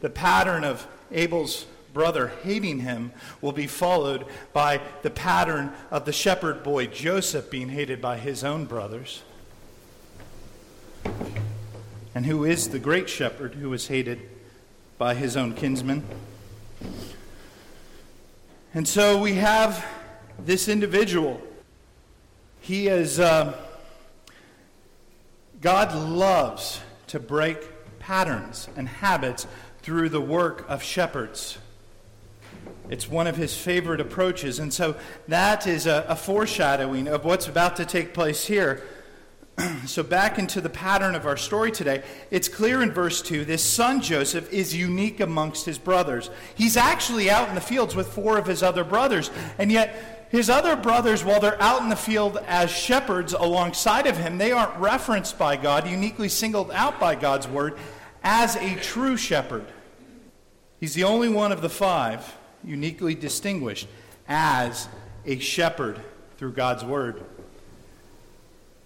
the 0.00 0.10
pattern 0.10 0.64
of 0.64 0.86
Abel's 1.10 1.66
brother 1.92 2.28
hating 2.42 2.80
him 2.80 3.10
will 3.40 3.52
be 3.52 3.66
followed 3.66 4.24
by 4.52 4.80
the 5.02 5.10
pattern 5.10 5.72
of 5.90 6.04
the 6.04 6.12
shepherd 6.12 6.62
boy 6.62 6.86
Joseph 6.86 7.50
being 7.50 7.70
hated 7.70 8.00
by 8.00 8.16
his 8.16 8.44
own 8.44 8.64
brothers. 8.64 9.22
And 12.14 12.26
who 12.26 12.44
is 12.44 12.68
the 12.68 12.78
great 12.78 13.08
shepherd 13.08 13.54
who 13.54 13.70
was 13.70 13.88
hated 13.88 14.20
by 14.98 15.14
his 15.14 15.36
own 15.36 15.54
kinsmen? 15.54 16.04
And 18.74 18.86
so 18.86 19.20
we 19.20 19.34
have 19.34 19.84
this 20.38 20.68
individual. 20.68 21.40
He 22.60 22.88
is, 22.88 23.18
uh, 23.20 23.56
God 25.60 25.94
loves 25.94 26.80
to 27.08 27.20
break 27.20 27.58
patterns 27.98 28.68
and 28.76 28.88
habits 28.88 29.46
through 29.82 30.08
the 30.08 30.20
work 30.20 30.64
of 30.68 30.82
shepherds. 30.82 31.58
It's 32.88 33.08
one 33.08 33.28
of 33.28 33.36
his 33.36 33.56
favorite 33.56 34.00
approaches. 34.00 34.58
And 34.58 34.72
so 34.72 34.96
that 35.28 35.66
is 35.66 35.86
a, 35.86 36.04
a 36.08 36.16
foreshadowing 36.16 37.06
of 37.06 37.24
what's 37.24 37.46
about 37.46 37.76
to 37.76 37.84
take 37.84 38.12
place 38.12 38.46
here. 38.46 38.82
so, 39.86 40.02
back 40.02 40.38
into 40.38 40.60
the 40.60 40.68
pattern 40.68 41.14
of 41.14 41.26
our 41.26 41.36
story 41.36 41.70
today, 41.70 42.02
it's 42.30 42.48
clear 42.48 42.82
in 42.82 42.92
verse 42.92 43.22
2 43.22 43.44
this 43.44 43.62
son 43.62 44.00
Joseph 44.00 44.52
is 44.52 44.74
unique 44.74 45.20
amongst 45.20 45.66
his 45.66 45.78
brothers. 45.78 46.30
He's 46.54 46.76
actually 46.76 47.30
out 47.30 47.48
in 47.48 47.54
the 47.54 47.60
fields 47.60 47.94
with 47.94 48.08
four 48.08 48.38
of 48.38 48.46
his 48.46 48.62
other 48.62 48.84
brothers. 48.84 49.30
And 49.58 49.70
yet, 49.70 50.28
his 50.30 50.48
other 50.48 50.76
brothers, 50.76 51.24
while 51.24 51.40
they're 51.40 51.60
out 51.60 51.82
in 51.82 51.88
the 51.88 51.96
field 51.96 52.38
as 52.46 52.70
shepherds 52.70 53.32
alongside 53.32 54.06
of 54.06 54.16
him, 54.16 54.38
they 54.38 54.52
aren't 54.52 54.76
referenced 54.78 55.38
by 55.38 55.56
God, 55.56 55.88
uniquely 55.88 56.28
singled 56.28 56.70
out 56.70 57.00
by 57.00 57.16
God's 57.16 57.48
word, 57.48 57.76
as 58.22 58.54
a 58.56 58.76
true 58.76 59.16
shepherd. 59.16 59.66
He's 60.78 60.94
the 60.94 61.04
only 61.04 61.28
one 61.28 61.52
of 61.52 61.62
the 61.62 61.68
five 61.68 62.36
uniquely 62.62 63.14
distinguished 63.14 63.88
as 64.28 64.88
a 65.26 65.38
shepherd 65.38 66.00
through 66.36 66.52
God's 66.52 66.84
word. 66.84 67.24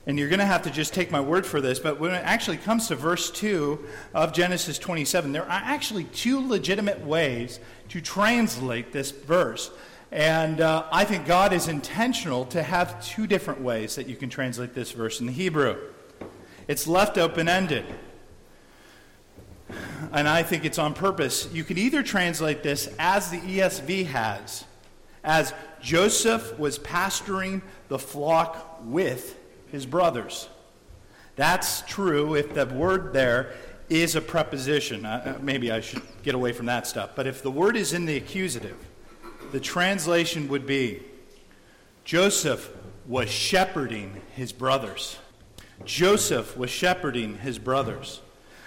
And 0.06 0.18
you're 0.18 0.28
going 0.28 0.40
to 0.40 0.46
have 0.46 0.62
to 0.62 0.70
just 0.70 0.92
take 0.92 1.11
my 1.11 1.20
word 1.20 1.46
for 1.46 1.61
this, 1.61 1.78
but 1.78 1.99
when 1.99 2.12
it 2.12 2.23
actually 2.25 2.58
comes 2.58 2.88
to 2.88 2.94
verse 2.94 3.30
2 3.30 3.82
of 4.12 4.34
Genesis 4.34 4.78
27, 4.78 5.32
there 5.32 5.44
are 5.44 5.50
actually 5.50 6.04
two 6.04 6.46
legitimate 6.46 7.00
ways 7.00 7.58
to 7.88 8.02
translate 8.02 8.92
this 8.92 9.11
verse. 9.11 9.70
And 10.12 10.61
uh, 10.61 10.84
I 10.92 11.04
think 11.04 11.26
God 11.26 11.52
is 11.52 11.68
intentional 11.68 12.44
to 12.46 12.62
have 12.62 13.02
two 13.04 13.26
different 13.26 13.62
ways 13.62 13.94
that 13.96 14.06
you 14.06 14.16
can 14.16 14.28
translate 14.28 14.75
this 14.75 14.92
verse 14.92 15.20
in 15.20 15.26
the 15.26 15.32
Hebrew. 15.32 15.78
It's 16.68 16.87
left 16.87 17.16
open 17.16 17.49
ended 17.49 17.87
and 20.12 20.28
I 20.28 20.42
think 20.42 20.64
it's 20.64 20.78
on 20.78 20.94
purpose. 20.94 21.49
You 21.52 21.64
could 21.64 21.78
either 21.78 22.02
translate 22.02 22.62
this 22.62 22.88
as 22.99 23.30
the 23.30 23.40
ESV 23.40 24.06
has, 24.06 24.64
as 25.23 25.52
Joseph 25.80 26.58
was 26.58 26.78
pasturing 26.78 27.62
the 27.88 27.99
flock 27.99 28.80
with 28.84 29.37
his 29.75 29.87
brothers. 29.87 30.49
That's 31.37 31.83
true 31.83 32.37
if 32.37 32.54
the 32.54 32.64
word 32.66 33.12
there 33.12 33.52
is 33.88 34.14
a 34.14 34.21
preposition. 34.21 35.04
Uh, 35.04 35.37
maybe 35.43 35.73
I 35.73 35.81
should 35.81 36.02
get 36.23 36.35
away 36.35 36.52
from 36.52 36.66
that 36.66 36.87
stuff. 36.87 37.11
But 37.16 37.26
if 37.26 37.43
the 37.43 37.50
word 37.50 37.76
is 37.76 37.93
in 37.93 38.07
the 38.07 38.16
accusative, 38.16 38.76
the 39.50 39.61
translation 39.61 40.49
would 40.49 40.64
be 40.64 41.02
Joseph 42.04 42.71
was 43.07 43.28
shepherding 43.28 44.23
his 44.35 44.52
brothers. 44.52 45.19
Joseph 45.85 46.57
was 46.57 46.71
shepherding 46.71 47.38
his 47.38 47.59
brothers. 47.59 48.21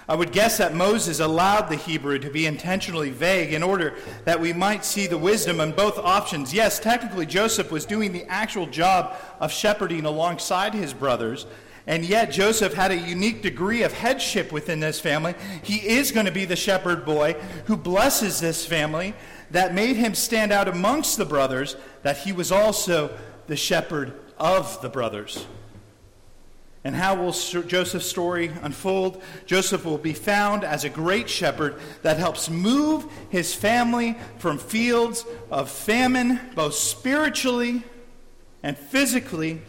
I 0.09 0.15
would 0.15 0.31
guess 0.31 0.57
that 0.57 0.73
Moses 0.73 1.19
allowed 1.19 1.67
the 1.67 1.75
Hebrew 1.75 2.17
to 2.19 2.29
be 2.29 2.45
intentionally 2.45 3.09
vague 3.09 3.51
in 3.51 3.61
order 3.61 3.95
that 4.23 4.39
we 4.39 4.53
might 4.53 4.85
see 4.85 5.05
the 5.05 5.17
wisdom 5.17 5.59
in 5.59 5.73
both 5.73 5.97
options. 5.97 6.53
Yes, 6.53 6.79
technically, 6.79 7.25
Joseph 7.25 7.71
was 7.71 7.85
doing 7.85 8.13
the 8.13 8.25
actual 8.25 8.67
job 8.67 9.17
of 9.41 9.51
shepherding 9.51 10.05
alongside 10.05 10.73
his 10.73 10.93
brothers, 10.93 11.45
and 11.87 12.05
yet 12.05 12.31
Joseph 12.31 12.73
had 12.73 12.91
a 12.91 12.97
unique 12.97 13.41
degree 13.41 13.83
of 13.83 13.91
headship 13.91 14.53
within 14.53 14.79
this 14.79 14.99
family. 14.99 15.35
He 15.61 15.85
is 15.85 16.13
going 16.13 16.25
to 16.25 16.31
be 16.31 16.45
the 16.45 16.55
shepherd 16.55 17.05
boy 17.05 17.33
who 17.65 17.75
blesses 17.75 18.39
this 18.39 18.65
family 18.65 19.13
that 19.51 19.73
made 19.73 19.97
him 19.97 20.15
stand 20.15 20.53
out 20.53 20.69
amongst 20.69 21.17
the 21.17 21.25
brothers, 21.25 21.75
that 22.03 22.17
he 22.19 22.31
was 22.31 22.51
also 22.51 23.17
the 23.47 23.57
shepherd 23.57 24.17
of 24.37 24.81
the 24.81 24.89
brothers. 24.89 25.47
And 26.87 26.95
how 26.95 27.15
will 27.15 27.33
Joseph's 27.33 28.05
story 28.05 28.49
unfold? 28.61 29.21
Joseph 29.45 29.83
will 29.83 29.97
be 29.97 30.13
found 30.13 30.63
as 30.63 30.85
a 30.85 30.89
great 30.89 31.29
shepherd 31.29 31.75
that 32.01 32.15
helps 32.15 32.49
move 32.49 33.05
his 33.27 33.53
family 33.53 34.17
from 34.37 34.57
fields 34.57 35.25
of 35.51 35.69
famine, 35.69 36.39
both 36.55 36.75
spiritually 36.75 37.83
and 38.63 38.77
physically, 38.77 39.61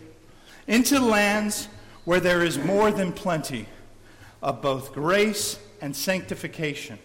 into 0.68 1.00
lands 1.00 1.66
where 2.04 2.20
there 2.20 2.44
is 2.44 2.56
more 2.56 2.92
than 2.92 3.12
plenty 3.12 3.66
of 4.40 4.62
both 4.62 4.92
grace 4.92 5.58
and 5.80 5.96
sanctification. 5.96 7.00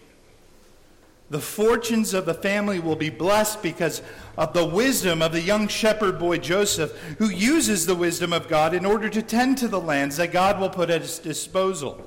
The 1.30 1.40
fortunes 1.40 2.12
of 2.12 2.26
the 2.26 2.34
family 2.34 2.78
will 2.78 2.96
be 2.96 3.10
blessed 3.10 3.62
because 3.62 4.02
of 4.36 4.52
the 4.52 4.64
wisdom 4.64 5.22
of 5.22 5.32
the 5.32 5.40
young 5.40 5.68
shepherd 5.68 6.18
boy 6.18 6.38
Joseph, 6.38 6.92
who 7.18 7.28
uses 7.28 7.86
the 7.86 7.94
wisdom 7.94 8.32
of 8.32 8.48
God 8.48 8.74
in 8.74 8.84
order 8.84 9.08
to 9.08 9.22
tend 9.22 9.58
to 9.58 9.68
the 9.68 9.80
lands 9.80 10.18
that 10.18 10.32
God 10.32 10.60
will 10.60 10.70
put 10.70 10.90
at 10.90 11.02
his 11.02 11.18
disposal. 11.18 12.04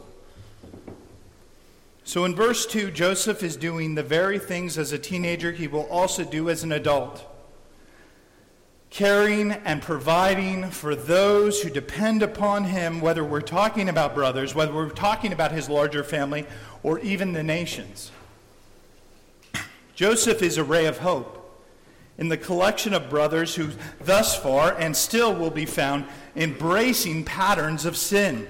So 2.03 2.25
in 2.25 2.35
verse 2.35 2.65
2, 2.65 2.91
Joseph 2.91 3.43
is 3.43 3.57
doing 3.57 3.95
the 3.95 4.03
very 4.03 4.39
things 4.39 4.77
as 4.77 4.91
a 4.93 4.99
teenager 4.99 5.51
he 5.51 5.67
will 5.67 5.87
also 5.87 6.23
do 6.23 6.49
as 6.49 6.63
an 6.63 6.71
adult 6.71 7.25
caring 8.89 9.51
and 9.51 9.81
providing 9.81 10.69
for 10.69 10.95
those 10.95 11.61
who 11.61 11.69
depend 11.69 12.23
upon 12.23 12.63
him, 12.63 13.01
whether 13.01 13.23
we're 13.23 13.41
talking 13.41 13.89
about 13.89 14.15
brothers, 14.15 14.55
whether 14.55 14.73
we're 14.73 14.89
talking 14.89 15.33
about 15.33 15.51
his 15.51 15.69
larger 15.69 16.03
family, 16.03 16.45
or 16.83 16.99
even 16.99 17.33
the 17.33 17.43
nations. 17.43 18.11
Joseph 19.97 20.43
is 20.43 20.57
a 20.57 20.63
ray 20.63 20.85
of 20.85 20.99
hope 20.99 21.33
in 22.19 22.29
the 22.29 22.37
collection 22.37 22.93
of 22.93 23.09
brothers 23.09 23.55
who 23.55 23.71
thus 23.99 24.37
far 24.37 24.77
and 24.77 24.95
still 24.95 25.33
will 25.33 25.49
be 25.49 25.65
found 25.65 26.05
embracing 26.35 27.25
patterns 27.25 27.83
of 27.83 27.97
sin. 27.97 28.47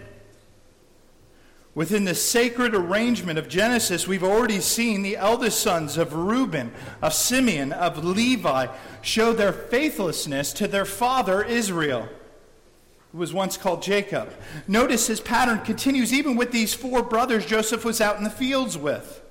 Within 1.73 2.03
the 2.03 2.15
sacred 2.15 2.75
arrangement 2.75 3.39
of 3.39 3.47
Genesis, 3.47 4.09
we've 4.09 4.25
already 4.25 4.59
seen 4.59 5.03
the 5.03 5.15
eldest 5.15 5.61
sons 5.61 5.95
of 5.97 6.13
Reuben, 6.13 6.73
of 7.01 7.13
Simeon, 7.13 7.71
of 7.71 8.03
Levi 8.03 8.67
show 9.01 9.31
their 9.31 9.53
faithlessness 9.53 10.51
to 10.51 10.67
their 10.67 10.83
father 10.83 11.41
Israel, 11.41 12.09
who 13.13 13.19
was 13.19 13.31
once 13.31 13.55
called 13.55 13.81
Jacob. 13.81 14.33
Notice 14.67 15.07
his 15.07 15.21
pattern 15.21 15.59
continues 15.59 16.11
even 16.11 16.35
with 16.35 16.51
these 16.51 16.73
four 16.73 17.01
brothers 17.01 17.45
Joseph 17.45 17.85
was 17.85 18.01
out 18.01 18.17
in 18.17 18.25
the 18.25 18.29
fields 18.29 18.77
with. 18.77 19.23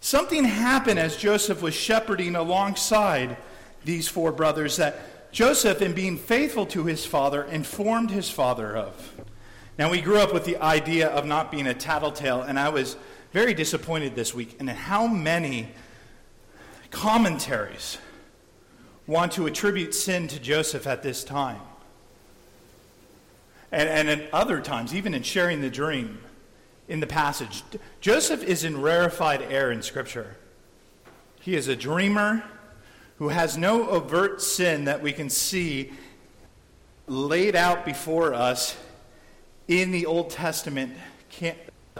Something 0.00 0.44
happened 0.44 0.98
as 0.98 1.16
Joseph 1.16 1.60
was 1.60 1.74
shepherding 1.74 2.36
alongside 2.36 3.36
these 3.84 4.08
four 4.08 4.32
brothers 4.32 4.76
that 4.76 5.32
Joseph, 5.32 5.82
in 5.82 5.92
being 5.92 6.16
faithful 6.16 6.66
to 6.66 6.84
his 6.84 7.04
father, 7.04 7.44
informed 7.44 8.10
his 8.10 8.30
father 8.30 8.76
of. 8.76 9.12
Now, 9.78 9.90
we 9.90 10.00
grew 10.00 10.18
up 10.18 10.32
with 10.32 10.44
the 10.44 10.56
idea 10.56 11.08
of 11.08 11.26
not 11.26 11.50
being 11.50 11.66
a 11.66 11.74
tattletale, 11.74 12.42
and 12.42 12.58
I 12.58 12.68
was 12.70 12.96
very 13.32 13.54
disappointed 13.54 14.14
this 14.14 14.34
week 14.34 14.56
in 14.58 14.66
how 14.66 15.06
many 15.06 15.68
commentaries 16.90 17.98
want 19.06 19.32
to 19.32 19.46
attribute 19.46 19.94
sin 19.94 20.28
to 20.28 20.40
Joseph 20.40 20.86
at 20.86 21.02
this 21.02 21.24
time. 21.24 21.60
And, 23.70 23.88
and 23.88 24.08
at 24.08 24.32
other 24.32 24.60
times, 24.60 24.94
even 24.94 25.14
in 25.14 25.22
sharing 25.22 25.60
the 25.60 25.70
dream 25.70 26.20
in 26.88 27.00
the 27.00 27.06
passage, 27.06 27.62
Joseph 28.00 28.42
is 28.42 28.64
in 28.64 28.80
rarefied 28.80 29.42
air 29.42 29.70
in 29.70 29.82
Scripture. 29.82 30.36
He 31.40 31.54
is 31.54 31.68
a 31.68 31.76
dreamer 31.76 32.42
who 33.18 33.28
has 33.28 33.58
no 33.58 33.88
overt 33.88 34.40
sin 34.40 34.84
that 34.84 35.02
we 35.02 35.12
can 35.12 35.28
see 35.28 35.92
laid 37.06 37.56
out 37.56 37.84
before 37.84 38.34
us 38.34 38.76
in 39.66 39.90
the 39.90 40.06
Old 40.06 40.30
Testament 40.30 40.94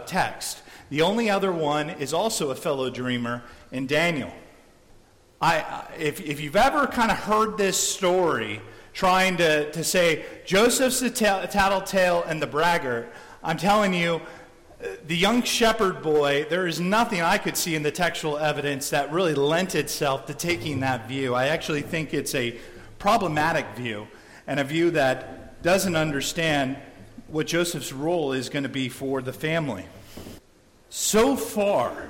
text. 0.05 0.61
The 0.89 1.01
only 1.01 1.29
other 1.29 1.51
one 1.51 1.89
is 1.89 2.13
also 2.13 2.49
a 2.49 2.55
fellow 2.55 2.89
dreamer 2.89 3.43
in 3.71 3.85
Daniel. 3.85 4.31
I, 5.41 5.85
if, 5.97 6.19
if 6.19 6.41
you've 6.41 6.55
ever 6.55 6.87
kind 6.87 7.11
of 7.11 7.17
heard 7.17 7.57
this 7.57 7.77
story 7.77 8.61
trying 8.93 9.37
to, 9.37 9.71
to 9.71 9.83
say 9.83 10.25
Joseph's 10.45 10.99
the 10.99 11.09
tattletale 11.09 12.23
and 12.23 12.41
the 12.41 12.47
braggart, 12.47 13.13
I'm 13.43 13.57
telling 13.57 13.93
you, 13.93 14.21
the 15.05 15.15
young 15.15 15.43
shepherd 15.43 16.01
boy, 16.01 16.45
there 16.49 16.65
is 16.65 16.79
nothing 16.79 17.21
I 17.21 17.37
could 17.37 17.57
see 17.57 17.75
in 17.75 17.83
the 17.83 17.91
textual 17.91 18.37
evidence 18.37 18.89
that 18.91 19.11
really 19.11 19.33
lent 19.33 19.75
itself 19.75 20.25
to 20.27 20.33
taking 20.33 20.79
that 20.79 21.07
view. 21.07 21.35
I 21.35 21.47
actually 21.47 21.81
think 21.81 22.13
it's 22.13 22.33
a 22.33 22.57
problematic 22.97 23.65
view 23.75 24.07
and 24.47 24.59
a 24.59 24.63
view 24.63 24.91
that 24.91 25.61
doesn't 25.63 25.95
understand 25.95 26.77
what 27.27 27.45
Joseph's 27.47 27.91
role 27.91 28.31
is 28.31 28.49
going 28.49 28.63
to 28.63 28.69
be 28.69 28.87
for 28.87 29.21
the 29.21 29.33
family. 29.33 29.85
So 30.89 31.35
far, 31.35 32.09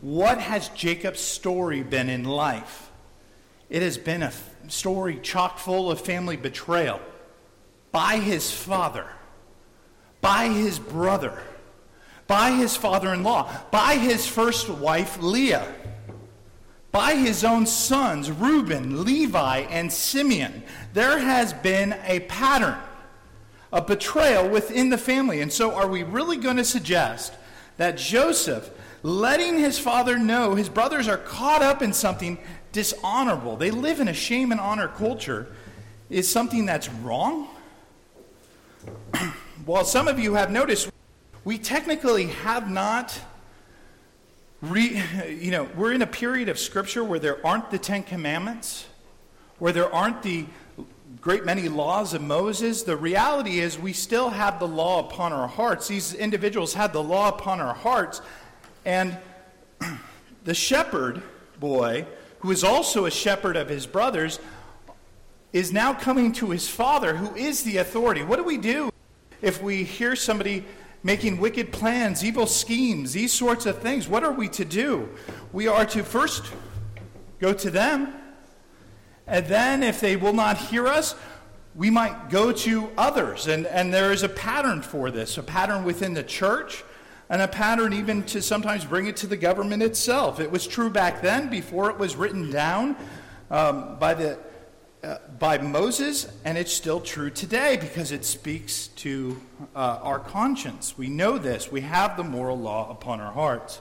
what 0.00 0.38
has 0.38 0.68
Jacob's 0.70 1.20
story 1.20 1.82
been 1.82 2.08
in 2.08 2.24
life? 2.24 2.90
It 3.68 3.82
has 3.82 3.98
been 3.98 4.22
a 4.22 4.32
story 4.68 5.18
chock 5.22 5.58
full 5.58 5.90
of 5.90 6.00
family 6.00 6.36
betrayal 6.36 7.00
by 7.92 8.16
his 8.18 8.50
father, 8.50 9.06
by 10.20 10.48
his 10.48 10.78
brother, 10.78 11.38
by 12.26 12.52
his 12.52 12.76
father 12.76 13.12
in 13.12 13.22
law, 13.22 13.50
by 13.70 13.96
his 13.96 14.26
first 14.26 14.68
wife, 14.68 15.18
Leah, 15.20 15.74
by 16.90 17.14
his 17.14 17.44
own 17.44 17.66
sons, 17.66 18.30
Reuben, 18.30 19.04
Levi, 19.04 19.60
and 19.60 19.92
Simeon. 19.92 20.62
There 20.92 21.18
has 21.18 21.52
been 21.52 21.94
a 22.04 22.20
pattern 22.20 22.78
a 23.72 23.82
betrayal 23.82 24.48
within 24.48 24.88
the 24.88 24.98
family. 24.98 25.40
And 25.40 25.52
so, 25.52 25.74
are 25.74 25.86
we 25.86 26.02
really 26.02 26.36
going 26.36 26.56
to 26.56 26.64
suggest 26.64 27.34
that 27.76 27.98
Joseph, 27.98 28.70
letting 29.02 29.58
his 29.58 29.78
father 29.78 30.18
know 30.18 30.54
his 30.54 30.68
brothers 30.68 31.08
are 31.08 31.18
caught 31.18 31.62
up 31.62 31.82
in 31.82 31.92
something 31.92 32.38
dishonorable, 32.72 33.56
they 33.56 33.70
live 33.70 34.00
in 34.00 34.08
a 34.08 34.14
shame 34.14 34.50
and 34.50 34.60
honor 34.60 34.88
culture, 34.88 35.48
is 36.08 36.26
something 36.26 36.64
that's 36.64 36.88
wrong? 36.88 37.48
well, 39.66 39.84
some 39.84 40.08
of 40.08 40.18
you 40.18 40.34
have 40.34 40.50
noticed, 40.50 40.90
we 41.46 41.58
technically 41.58 42.26
have 42.26 42.68
not. 42.68 43.18
Re, 44.60 45.00
you 45.28 45.52
know, 45.52 45.68
we're 45.76 45.92
in 45.92 46.02
a 46.02 46.06
period 46.06 46.48
of 46.48 46.58
Scripture 46.58 47.04
where 47.04 47.20
there 47.20 47.46
aren't 47.46 47.70
the 47.70 47.78
Ten 47.78 48.02
Commandments, 48.02 48.86
where 49.60 49.72
there 49.72 49.92
aren't 49.94 50.24
the 50.24 50.46
great 51.20 51.44
many 51.44 51.68
laws 51.68 52.14
of 52.14 52.22
Moses, 52.22 52.82
the 52.82 52.96
reality 52.96 53.60
is 53.60 53.78
we 53.78 53.92
still 53.92 54.30
have 54.30 54.58
the 54.58 54.66
law 54.66 54.98
upon 55.06 55.32
our 55.32 55.46
hearts. 55.46 55.86
These 55.86 56.14
individuals 56.14 56.74
had 56.74 56.92
the 56.92 57.02
law 57.02 57.28
upon 57.28 57.60
our 57.60 57.74
hearts. 57.74 58.20
And 58.84 59.16
the 60.44 60.54
shepherd 60.54 61.22
boy, 61.60 62.06
who 62.40 62.50
is 62.50 62.64
also 62.64 63.06
a 63.06 63.10
shepherd 63.10 63.56
of 63.56 63.68
his 63.68 63.86
brothers, 63.86 64.40
is 65.52 65.72
now 65.72 65.94
coming 65.94 66.32
to 66.32 66.50
his 66.50 66.68
father, 66.68 67.14
who 67.14 67.36
is 67.36 67.62
the 67.62 67.76
authority. 67.76 68.24
What 68.24 68.36
do 68.36 68.42
we 68.42 68.56
do 68.56 68.90
if 69.42 69.62
we 69.62 69.84
hear 69.84 70.16
somebody 70.16 70.64
making 71.06 71.38
wicked 71.38 71.72
plans, 71.72 72.22
evil 72.22 72.46
schemes, 72.46 73.14
these 73.14 73.32
sorts 73.32 73.64
of 73.64 73.78
things? 73.78 74.06
What 74.06 74.24
are 74.24 74.32
we 74.32 74.48
to 74.50 74.64
do? 74.64 75.08
We 75.52 75.68
are 75.68 75.86
to 75.86 76.02
first 76.02 76.52
go 77.38 77.54
to 77.54 77.70
them 77.70 78.12
and 79.26 79.46
then, 79.46 79.82
if 79.82 80.00
they 80.00 80.16
will 80.16 80.32
not 80.32 80.56
hear 80.56 80.86
us, 80.86 81.16
we 81.74 81.90
might 81.90 82.30
go 82.30 82.52
to 82.52 82.90
others. 82.96 83.48
And, 83.48 83.66
and 83.66 83.92
there 83.92 84.12
is 84.12 84.22
a 84.22 84.28
pattern 84.28 84.82
for 84.82 85.10
this 85.10 85.36
a 85.36 85.42
pattern 85.42 85.84
within 85.84 86.14
the 86.14 86.22
church, 86.22 86.84
and 87.28 87.42
a 87.42 87.48
pattern 87.48 87.92
even 87.92 88.22
to 88.24 88.40
sometimes 88.40 88.84
bring 88.84 89.06
it 89.06 89.16
to 89.18 89.26
the 89.26 89.36
government 89.36 89.82
itself. 89.82 90.38
It 90.38 90.50
was 90.50 90.66
true 90.66 90.90
back 90.90 91.22
then 91.22 91.50
before 91.50 91.90
it 91.90 91.98
was 91.98 92.14
written 92.14 92.50
down 92.50 92.96
um, 93.50 93.98
by, 93.98 94.14
the, 94.14 94.38
uh, 95.06 95.18
by 95.38 95.56
Moses, 95.58 96.26
and 96.44 96.58
it's 96.58 96.72
still 96.72 97.00
true 97.00 97.30
today 97.30 97.76
because 97.76 98.10
it 98.10 98.24
speaks 98.24 98.88
to 98.88 99.40
uh, 99.72 100.00
our 100.02 100.18
conscience. 100.18 100.98
We 100.98 101.06
know 101.06 101.38
this, 101.38 101.70
we 101.70 101.82
have 101.82 102.16
the 102.16 102.24
moral 102.24 102.58
law 102.58 102.90
upon 102.90 103.20
our 103.20 103.32
hearts. 103.32 103.80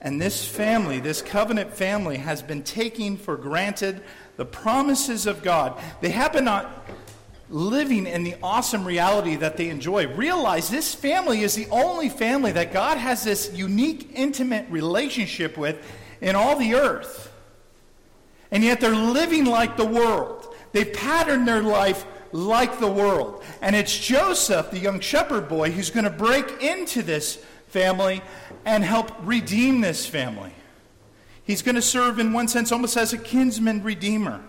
And 0.00 0.20
this 0.20 0.44
family, 0.44 0.98
this 0.98 1.22
covenant 1.22 1.72
family, 1.72 2.16
has 2.16 2.42
been 2.42 2.64
taking 2.64 3.16
for 3.16 3.36
granted 3.36 4.02
the 4.36 4.44
promises 4.44 5.26
of 5.28 5.44
God. 5.44 5.80
They 6.00 6.10
happen 6.10 6.44
not 6.44 6.84
living 7.48 8.08
in 8.08 8.24
the 8.24 8.34
awesome 8.42 8.84
reality 8.84 9.36
that 9.36 9.56
they 9.56 9.68
enjoy. 9.68 10.08
Realize 10.08 10.70
this 10.70 10.92
family 10.92 11.42
is 11.42 11.54
the 11.54 11.68
only 11.70 12.08
family 12.08 12.50
that 12.50 12.72
God 12.72 12.98
has 12.98 13.22
this 13.22 13.52
unique, 13.54 14.10
intimate 14.12 14.68
relationship 14.70 15.56
with 15.56 15.80
in 16.20 16.34
all 16.34 16.56
the 16.56 16.74
earth. 16.74 17.30
And 18.50 18.64
yet 18.64 18.80
they're 18.80 18.96
living 18.96 19.44
like 19.44 19.76
the 19.76 19.86
world. 19.86 20.53
They've 20.74 20.92
patterned 20.92 21.46
their 21.46 21.62
life 21.62 22.04
like 22.32 22.80
the 22.80 22.90
world. 22.90 23.44
And 23.62 23.76
it's 23.76 23.96
Joseph, 23.96 24.72
the 24.72 24.78
young 24.80 24.98
shepherd 24.98 25.48
boy, 25.48 25.70
who's 25.70 25.88
going 25.88 26.02
to 26.02 26.10
break 26.10 26.60
into 26.60 27.00
this 27.00 27.36
family 27.68 28.22
and 28.64 28.82
help 28.82 29.12
redeem 29.22 29.82
this 29.82 30.04
family. 30.04 30.50
He's 31.44 31.62
going 31.62 31.76
to 31.76 31.82
serve, 31.82 32.18
in 32.18 32.32
one 32.32 32.48
sense, 32.48 32.72
almost 32.72 32.96
as 32.96 33.12
a 33.12 33.18
kinsman 33.18 33.84
redeemer. 33.84 34.40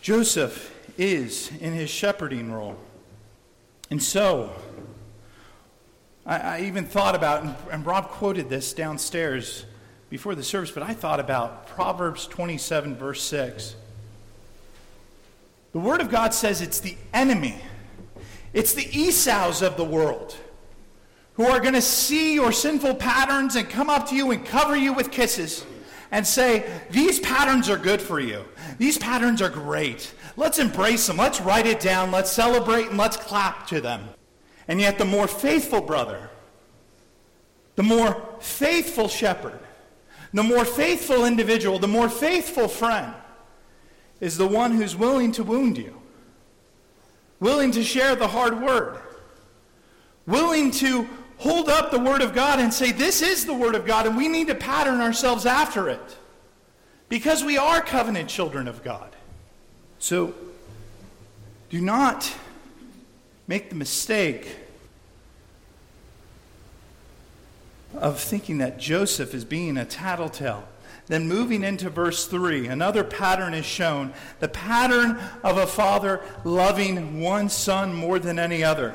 Joseph 0.00 0.74
is 0.96 1.52
in 1.60 1.74
his 1.74 1.90
shepherding 1.90 2.50
role. 2.50 2.78
And 3.90 4.02
so, 4.02 4.50
I, 6.24 6.38
I 6.38 6.60
even 6.62 6.86
thought 6.86 7.14
about, 7.14 7.42
and, 7.42 7.54
and 7.70 7.84
Rob 7.84 8.08
quoted 8.08 8.48
this 8.48 8.72
downstairs 8.72 9.66
before 10.12 10.34
the 10.34 10.42
service, 10.42 10.70
but 10.70 10.82
I 10.82 10.92
thought 10.92 11.20
about 11.20 11.68
Proverbs 11.68 12.26
27, 12.26 12.96
verse 12.96 13.22
6. 13.22 13.74
The 15.72 15.78
Word 15.78 16.02
of 16.02 16.10
God 16.10 16.34
says 16.34 16.60
it's 16.60 16.80
the 16.80 16.98
enemy, 17.14 17.56
it's 18.52 18.74
the 18.74 18.84
Esaus 18.84 19.66
of 19.66 19.78
the 19.78 19.84
world 19.84 20.36
who 21.36 21.46
are 21.46 21.60
going 21.60 21.72
to 21.72 21.80
see 21.80 22.34
your 22.34 22.52
sinful 22.52 22.96
patterns 22.96 23.56
and 23.56 23.70
come 23.70 23.88
up 23.88 24.06
to 24.10 24.14
you 24.14 24.32
and 24.32 24.44
cover 24.44 24.76
you 24.76 24.92
with 24.92 25.10
kisses 25.10 25.64
and 26.10 26.26
say, 26.26 26.70
These 26.90 27.18
patterns 27.20 27.70
are 27.70 27.78
good 27.78 28.02
for 28.02 28.20
you. 28.20 28.44
These 28.76 28.98
patterns 28.98 29.40
are 29.40 29.48
great. 29.48 30.12
Let's 30.36 30.58
embrace 30.58 31.06
them. 31.06 31.16
Let's 31.16 31.40
write 31.40 31.64
it 31.64 31.80
down. 31.80 32.10
Let's 32.10 32.30
celebrate 32.30 32.88
and 32.88 32.98
let's 32.98 33.16
clap 33.16 33.66
to 33.68 33.80
them. 33.80 34.10
And 34.68 34.78
yet, 34.78 34.98
the 34.98 35.06
more 35.06 35.26
faithful 35.26 35.80
brother, 35.80 36.28
the 37.76 37.82
more 37.82 38.22
faithful 38.40 39.08
shepherd, 39.08 39.58
the 40.32 40.42
more 40.42 40.64
faithful 40.64 41.24
individual, 41.24 41.78
the 41.78 41.88
more 41.88 42.08
faithful 42.08 42.68
friend 42.68 43.12
is 44.20 44.38
the 44.38 44.46
one 44.46 44.72
who's 44.72 44.96
willing 44.96 45.32
to 45.32 45.44
wound 45.44 45.76
you, 45.76 46.00
willing 47.40 47.70
to 47.72 47.82
share 47.82 48.14
the 48.14 48.28
hard 48.28 48.60
word, 48.60 48.98
willing 50.26 50.70
to 50.70 51.06
hold 51.42 51.68
up 51.68 51.90
the 51.90 51.98
Word 51.98 52.22
of 52.22 52.34
God 52.34 52.60
and 52.60 52.72
say, 52.72 52.92
This 52.92 53.20
is 53.20 53.44
the 53.44 53.54
Word 53.54 53.74
of 53.74 53.84
God, 53.84 54.06
and 54.06 54.16
we 54.16 54.28
need 54.28 54.46
to 54.46 54.54
pattern 54.54 55.00
ourselves 55.00 55.44
after 55.44 55.88
it. 55.88 56.18
Because 57.08 57.44
we 57.44 57.58
are 57.58 57.82
covenant 57.82 58.30
children 58.30 58.68
of 58.68 58.82
God. 58.82 59.14
So, 59.98 60.34
do 61.68 61.80
not 61.80 62.32
make 63.46 63.68
the 63.68 63.74
mistake 63.74 64.48
of 67.94 68.20
thinking 68.20 68.58
that 68.58 68.78
Joseph 68.78 69.34
is 69.34 69.44
being 69.44 69.76
a 69.76 69.84
tattletale. 69.84 70.68
Then, 71.06 71.26
moving 71.26 71.64
into 71.64 71.90
verse 71.90 72.26
3, 72.26 72.68
another 72.68 73.02
pattern 73.02 73.54
is 73.54 73.66
shown 73.66 74.12
the 74.40 74.48
pattern 74.48 75.18
of 75.42 75.58
a 75.58 75.66
father 75.66 76.22
loving 76.44 77.20
one 77.20 77.48
son 77.48 77.92
more 77.92 78.18
than 78.18 78.38
any 78.38 78.62
other. 78.62 78.94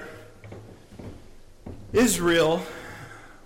Israel, 1.91 2.61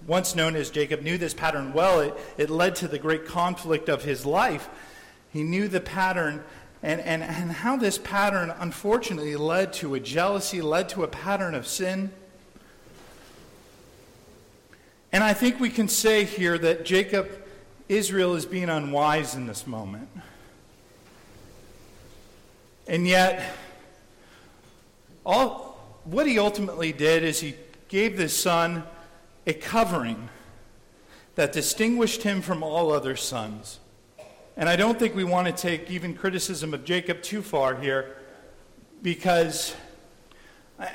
once 0.05 0.35
known 0.35 0.55
as 0.55 0.69
Jacob, 0.69 1.01
knew 1.01 1.17
this 1.17 1.33
pattern 1.33 1.73
well. 1.73 1.99
It, 1.99 2.17
it 2.37 2.49
led 2.49 2.75
to 2.77 2.87
the 2.87 2.99
great 2.99 3.25
conflict 3.25 3.89
of 3.89 4.03
his 4.03 4.25
life. 4.25 4.69
He 5.31 5.43
knew 5.43 5.67
the 5.67 5.81
pattern 5.81 6.43
and, 6.83 6.99
and, 7.01 7.21
and 7.23 7.51
how 7.51 7.77
this 7.77 7.97
pattern 7.97 8.53
unfortunately 8.59 9.35
led 9.35 9.73
to 9.73 9.93
a 9.93 9.99
jealousy, 9.99 10.61
led 10.61 10.89
to 10.89 11.03
a 11.03 11.07
pattern 11.07 11.53
of 11.53 11.67
sin. 11.67 12.11
And 15.11 15.23
I 15.23 15.33
think 15.33 15.59
we 15.59 15.69
can 15.69 15.87
say 15.87 16.23
here 16.23 16.57
that 16.57 16.85
Jacob, 16.85 17.29
Israel, 17.89 18.35
is 18.35 18.45
being 18.45 18.69
unwise 18.69 19.35
in 19.35 19.45
this 19.45 19.67
moment. 19.67 20.07
And 22.87 23.07
yet, 23.07 23.55
all, 25.25 25.99
what 26.05 26.27
he 26.27 26.39
ultimately 26.39 26.93
did 26.93 27.23
is 27.23 27.39
he 27.39 27.55
gave 27.89 28.17
this 28.17 28.37
son 28.37 28.83
a 29.45 29.53
covering 29.53 30.29
that 31.35 31.51
distinguished 31.51 32.23
him 32.23 32.41
from 32.41 32.63
all 32.63 32.91
other 32.91 33.15
sons. 33.15 33.79
And 34.55 34.69
I 34.69 34.75
don't 34.75 34.99
think 34.99 35.15
we 35.15 35.23
want 35.23 35.47
to 35.47 35.53
take 35.53 35.89
even 35.89 36.13
criticism 36.13 36.73
of 36.73 36.85
Jacob 36.85 37.21
too 37.21 37.41
far 37.41 37.75
here 37.75 38.15
because, 39.01 39.75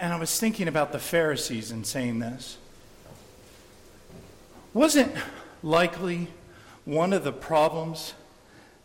and 0.01 0.13
I 0.13 0.19
was 0.19 0.39
thinking 0.39 0.69
about 0.69 0.93
the 0.93 0.99
Pharisees 0.99 1.71
in 1.71 1.85
saying 1.85 2.19
this. 2.19 2.59
Wasn't 4.77 5.11
likely 5.63 6.29
one 6.85 7.15
of 7.15 7.25
the 7.25 7.33
problems 7.33 8.13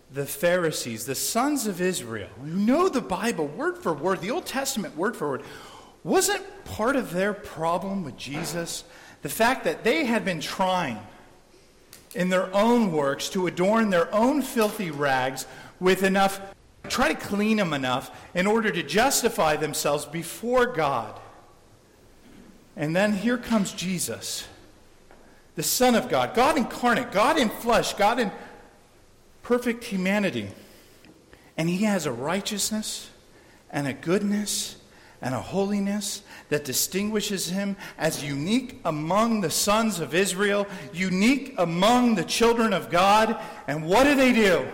the 0.09 0.25
Pharisees, 0.25 1.05
the 1.05 1.15
sons 1.15 1.67
of 1.67 1.81
Israel, 1.81 2.29
who 2.39 2.47
know 2.47 2.87
the 2.87 3.01
Bible 3.01 3.47
word 3.47 3.77
for 3.77 3.91
word, 3.91 4.21
the 4.21 4.31
Old 4.31 4.45
Testament 4.45 4.95
word 4.95 5.17
for 5.17 5.31
word, 5.31 5.43
wasn't 6.01 6.45
part 6.63 6.95
of 6.95 7.11
their 7.11 7.33
problem 7.33 8.05
with 8.05 8.15
Jesus 8.15 8.85
the 9.21 9.27
fact 9.27 9.65
that 9.65 9.83
they 9.83 10.05
had 10.05 10.23
been 10.23 10.39
trying 10.39 10.97
in 12.15 12.29
their 12.29 12.55
own 12.55 12.93
works 12.93 13.27
to 13.31 13.47
adorn 13.47 13.89
their 13.89 14.13
own 14.15 14.41
filthy 14.41 14.91
rags 14.91 15.45
with 15.81 16.03
enough, 16.03 16.39
try 16.87 17.09
to 17.09 17.19
clean 17.19 17.57
them 17.57 17.73
enough 17.73 18.11
in 18.33 18.47
order 18.47 18.71
to 18.71 18.81
justify 18.81 19.57
themselves 19.57 20.05
before 20.05 20.67
God. 20.67 21.19
And 22.77 22.95
then 22.95 23.11
here 23.11 23.37
comes 23.37 23.73
Jesus, 23.73 24.47
the 25.61 25.67
Son 25.67 25.93
of 25.93 26.09
God, 26.09 26.33
God 26.33 26.57
incarnate, 26.57 27.11
God 27.11 27.37
in 27.37 27.47
flesh, 27.47 27.93
God 27.93 28.17
in 28.17 28.31
perfect 29.43 29.83
humanity. 29.83 30.47
And 31.55 31.69
he 31.69 31.83
has 31.83 32.07
a 32.07 32.11
righteousness 32.11 33.11
and 33.69 33.85
a 33.85 33.93
goodness 33.93 34.77
and 35.21 35.35
a 35.35 35.39
holiness 35.39 36.23
that 36.49 36.65
distinguishes 36.65 37.51
him 37.51 37.77
as 37.99 38.23
unique 38.23 38.79
among 38.85 39.41
the 39.41 39.51
sons 39.51 39.99
of 39.99 40.15
Israel, 40.15 40.65
unique 40.93 41.53
among 41.59 42.15
the 42.15 42.23
children 42.23 42.73
of 42.73 42.89
God. 42.89 43.39
And 43.67 43.85
what 43.85 44.05
do 44.05 44.15
they 44.15 44.33
do? 44.33 44.67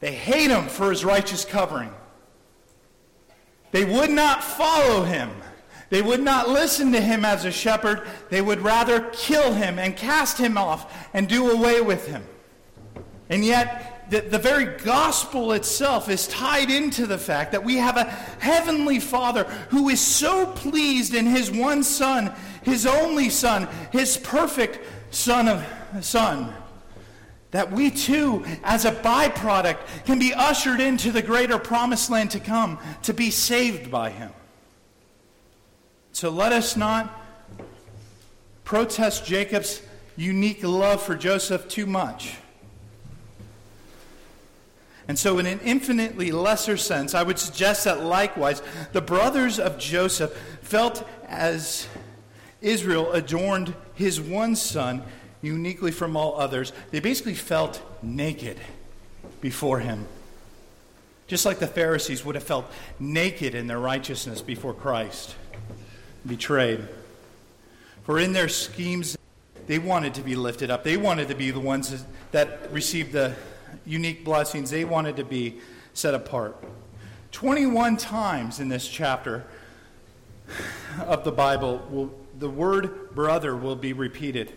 They 0.00 0.12
hate 0.12 0.50
him 0.50 0.66
for 0.66 0.90
his 0.90 1.04
righteous 1.04 1.44
covering. 1.44 1.92
They 3.70 3.84
would 3.84 4.10
not 4.10 4.42
follow 4.42 5.04
him. 5.04 5.30
They 5.88 6.02
would 6.02 6.20
not 6.20 6.48
listen 6.48 6.92
to 6.92 7.00
him 7.00 7.24
as 7.24 7.44
a 7.44 7.52
shepherd. 7.52 8.06
They 8.28 8.42
would 8.42 8.60
rather 8.60 9.00
kill 9.12 9.52
him 9.52 9.78
and 9.78 9.96
cast 9.96 10.38
him 10.38 10.58
off 10.58 11.08
and 11.14 11.28
do 11.28 11.50
away 11.50 11.80
with 11.80 12.08
him. 12.08 12.24
And 13.28 13.44
yet, 13.44 13.96
the, 14.10 14.20
the 14.20 14.38
very 14.38 14.64
gospel 14.64 15.52
itself 15.52 16.08
is 16.08 16.28
tied 16.28 16.70
into 16.70 17.06
the 17.06 17.18
fact 17.18 17.52
that 17.52 17.64
we 17.64 17.76
have 17.76 17.96
a 17.96 18.04
heavenly 18.04 19.00
Father 19.00 19.44
who 19.70 19.88
is 19.88 20.00
so 20.00 20.46
pleased 20.46 21.14
in 21.14 21.26
his 21.26 21.50
one 21.50 21.82
Son, 21.82 22.32
his 22.62 22.86
only 22.86 23.30
Son, 23.30 23.68
his 23.90 24.16
perfect 24.16 24.78
Son 25.10 25.48
of 25.48 25.66
Son, 26.04 26.52
that 27.50 27.72
we 27.72 27.90
too, 27.90 28.44
as 28.62 28.84
a 28.84 28.92
byproduct, 28.92 29.78
can 30.04 30.18
be 30.18 30.32
ushered 30.34 30.80
into 30.80 31.10
the 31.10 31.22
greater 31.22 31.58
promised 31.58 32.10
land 32.10 32.30
to 32.32 32.40
come 32.40 32.78
to 33.02 33.14
be 33.14 33.30
saved 33.30 33.90
by 33.90 34.10
him. 34.10 34.30
So 36.16 36.30
let 36.30 36.50
us 36.50 36.78
not 36.78 37.14
protest 38.64 39.26
Jacob's 39.26 39.82
unique 40.16 40.62
love 40.62 41.02
for 41.02 41.14
Joseph 41.14 41.68
too 41.68 41.84
much. 41.84 42.38
And 45.08 45.18
so, 45.18 45.38
in 45.38 45.44
an 45.44 45.60
infinitely 45.60 46.32
lesser 46.32 46.78
sense, 46.78 47.14
I 47.14 47.22
would 47.22 47.38
suggest 47.38 47.84
that 47.84 48.02
likewise, 48.02 48.62
the 48.94 49.02
brothers 49.02 49.58
of 49.58 49.76
Joseph 49.76 50.32
felt 50.62 51.06
as 51.28 51.86
Israel 52.62 53.12
adorned 53.12 53.74
his 53.92 54.18
one 54.18 54.56
son 54.56 55.02
uniquely 55.42 55.92
from 55.92 56.16
all 56.16 56.40
others, 56.40 56.72
they 56.92 57.00
basically 57.00 57.34
felt 57.34 57.82
naked 58.02 58.58
before 59.42 59.80
him. 59.80 60.06
Just 61.26 61.44
like 61.44 61.58
the 61.58 61.66
Pharisees 61.66 62.24
would 62.24 62.36
have 62.36 62.44
felt 62.44 62.72
naked 62.98 63.54
in 63.54 63.66
their 63.66 63.80
righteousness 63.80 64.40
before 64.40 64.72
Christ, 64.72 65.34
betrayed. 66.26 66.86
For 68.04 68.18
in 68.18 68.32
their 68.32 68.48
schemes, 68.48 69.16
they 69.66 69.78
wanted 69.78 70.14
to 70.14 70.22
be 70.22 70.36
lifted 70.36 70.70
up. 70.70 70.84
They 70.84 70.96
wanted 70.96 71.28
to 71.28 71.34
be 71.34 71.50
the 71.50 71.60
ones 71.60 72.04
that 72.32 72.72
received 72.72 73.12
the 73.12 73.34
unique 73.84 74.24
blessings, 74.24 74.70
they 74.70 74.84
wanted 74.84 75.16
to 75.16 75.24
be 75.24 75.58
set 75.94 76.14
apart. 76.14 76.56
21 77.32 77.96
times 77.96 78.60
in 78.60 78.68
this 78.68 78.86
chapter 78.88 79.44
of 81.00 81.24
the 81.24 81.32
Bible, 81.32 81.86
will, 81.90 82.14
the 82.38 82.48
word 82.48 83.14
brother 83.14 83.56
will 83.56 83.76
be 83.76 83.92
repeated, 83.92 84.52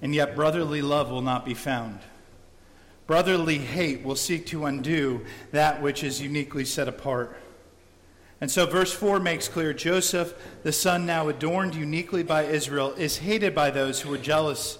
and 0.00 0.14
yet 0.14 0.34
brotherly 0.34 0.82
love 0.82 1.10
will 1.10 1.22
not 1.22 1.44
be 1.44 1.54
found. 1.54 2.00
Brotherly 3.06 3.58
hate 3.58 4.04
will 4.04 4.16
seek 4.16 4.46
to 4.46 4.66
undo 4.66 5.24
that 5.50 5.80
which 5.82 6.04
is 6.04 6.20
uniquely 6.20 6.64
set 6.64 6.88
apart. 6.88 7.36
And 8.40 8.50
so, 8.50 8.66
verse 8.66 8.92
4 8.92 9.18
makes 9.18 9.48
clear 9.48 9.72
Joseph, 9.72 10.34
the 10.62 10.72
son 10.72 11.04
now 11.04 11.28
adorned 11.28 11.74
uniquely 11.74 12.22
by 12.22 12.44
Israel, 12.44 12.92
is 12.92 13.18
hated 13.18 13.54
by 13.54 13.70
those 13.70 14.00
who 14.00 14.14
are 14.14 14.18
jealous 14.18 14.78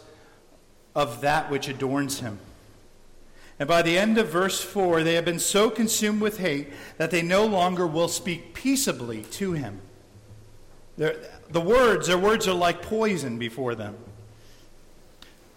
of 0.94 1.20
that 1.22 1.50
which 1.50 1.68
adorns 1.68 2.20
him. 2.20 2.38
And 3.58 3.68
by 3.68 3.82
the 3.82 3.98
end 3.98 4.18
of 4.18 4.28
verse 4.28 4.60
4, 4.60 5.02
they 5.02 5.14
have 5.14 5.24
been 5.24 5.40
so 5.40 5.70
consumed 5.70 6.20
with 6.20 6.38
hate 6.38 6.68
that 6.96 7.10
they 7.10 7.22
no 7.22 7.44
longer 7.44 7.86
will 7.86 8.06
speak 8.06 8.54
peaceably 8.54 9.22
to 9.32 9.52
him. 9.52 9.80
They're, 10.96 11.16
the 11.50 11.60
words, 11.60 12.06
their 12.06 12.18
words 12.18 12.46
are 12.46 12.54
like 12.54 12.82
poison 12.82 13.38
before 13.38 13.74
them. 13.74 13.96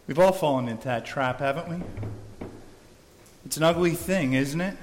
We've 0.08 0.20
all 0.20 0.32
fallen 0.32 0.68
into 0.68 0.86
that 0.86 1.06
trap, 1.06 1.40
haven't 1.40 1.70
we? 1.70 2.48
It's 3.46 3.58
an 3.58 3.64
ugly 3.64 3.92
thing, 3.92 4.34
isn't 4.34 4.62
it? 4.62 4.78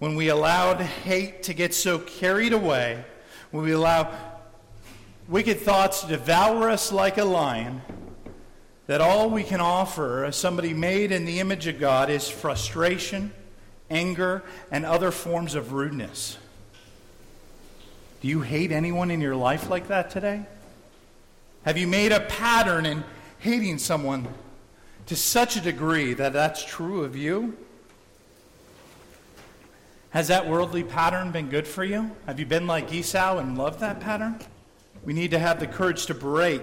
When 0.00 0.16
we 0.16 0.28
allowed 0.28 0.80
hate 0.80 1.42
to 1.42 1.52
get 1.52 1.74
so 1.74 1.98
carried 1.98 2.54
away, 2.54 3.04
when 3.50 3.64
we 3.64 3.72
allow 3.72 4.10
wicked 5.28 5.60
thoughts 5.60 6.00
to 6.00 6.08
devour 6.08 6.70
us 6.70 6.90
like 6.90 7.18
a 7.18 7.24
lion, 7.24 7.82
that 8.86 9.02
all 9.02 9.28
we 9.28 9.42
can 9.42 9.60
offer 9.60 10.24
as 10.24 10.36
somebody 10.36 10.72
made 10.72 11.12
in 11.12 11.26
the 11.26 11.38
image 11.38 11.66
of 11.66 11.78
God 11.78 12.08
is 12.08 12.30
frustration, 12.30 13.30
anger, 13.90 14.42
and 14.70 14.86
other 14.86 15.10
forms 15.10 15.54
of 15.54 15.74
rudeness. 15.74 16.38
Do 18.22 18.28
you 18.28 18.40
hate 18.40 18.72
anyone 18.72 19.10
in 19.10 19.20
your 19.20 19.36
life 19.36 19.68
like 19.68 19.88
that 19.88 20.10
today? 20.10 20.46
Have 21.66 21.76
you 21.76 21.86
made 21.86 22.12
a 22.12 22.20
pattern 22.20 22.86
in 22.86 23.04
hating 23.40 23.76
someone 23.76 24.28
to 25.04 25.14
such 25.14 25.56
a 25.56 25.60
degree 25.60 26.14
that 26.14 26.32
that's 26.32 26.64
true 26.64 27.04
of 27.04 27.14
you? 27.14 27.54
Has 30.10 30.28
that 30.28 30.48
worldly 30.48 30.82
pattern 30.82 31.30
been 31.30 31.48
good 31.48 31.68
for 31.68 31.84
you? 31.84 32.10
Have 32.26 32.40
you 32.40 32.46
been 32.46 32.66
like 32.66 32.92
Esau 32.92 33.38
and 33.38 33.56
loved 33.56 33.80
that 33.80 34.00
pattern? 34.00 34.40
We 35.04 35.12
need 35.12 35.30
to 35.30 35.38
have 35.38 35.60
the 35.60 35.68
courage 35.68 36.06
to 36.06 36.14
break 36.14 36.62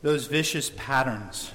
those 0.00 0.26
vicious 0.26 0.70
patterns, 0.74 1.52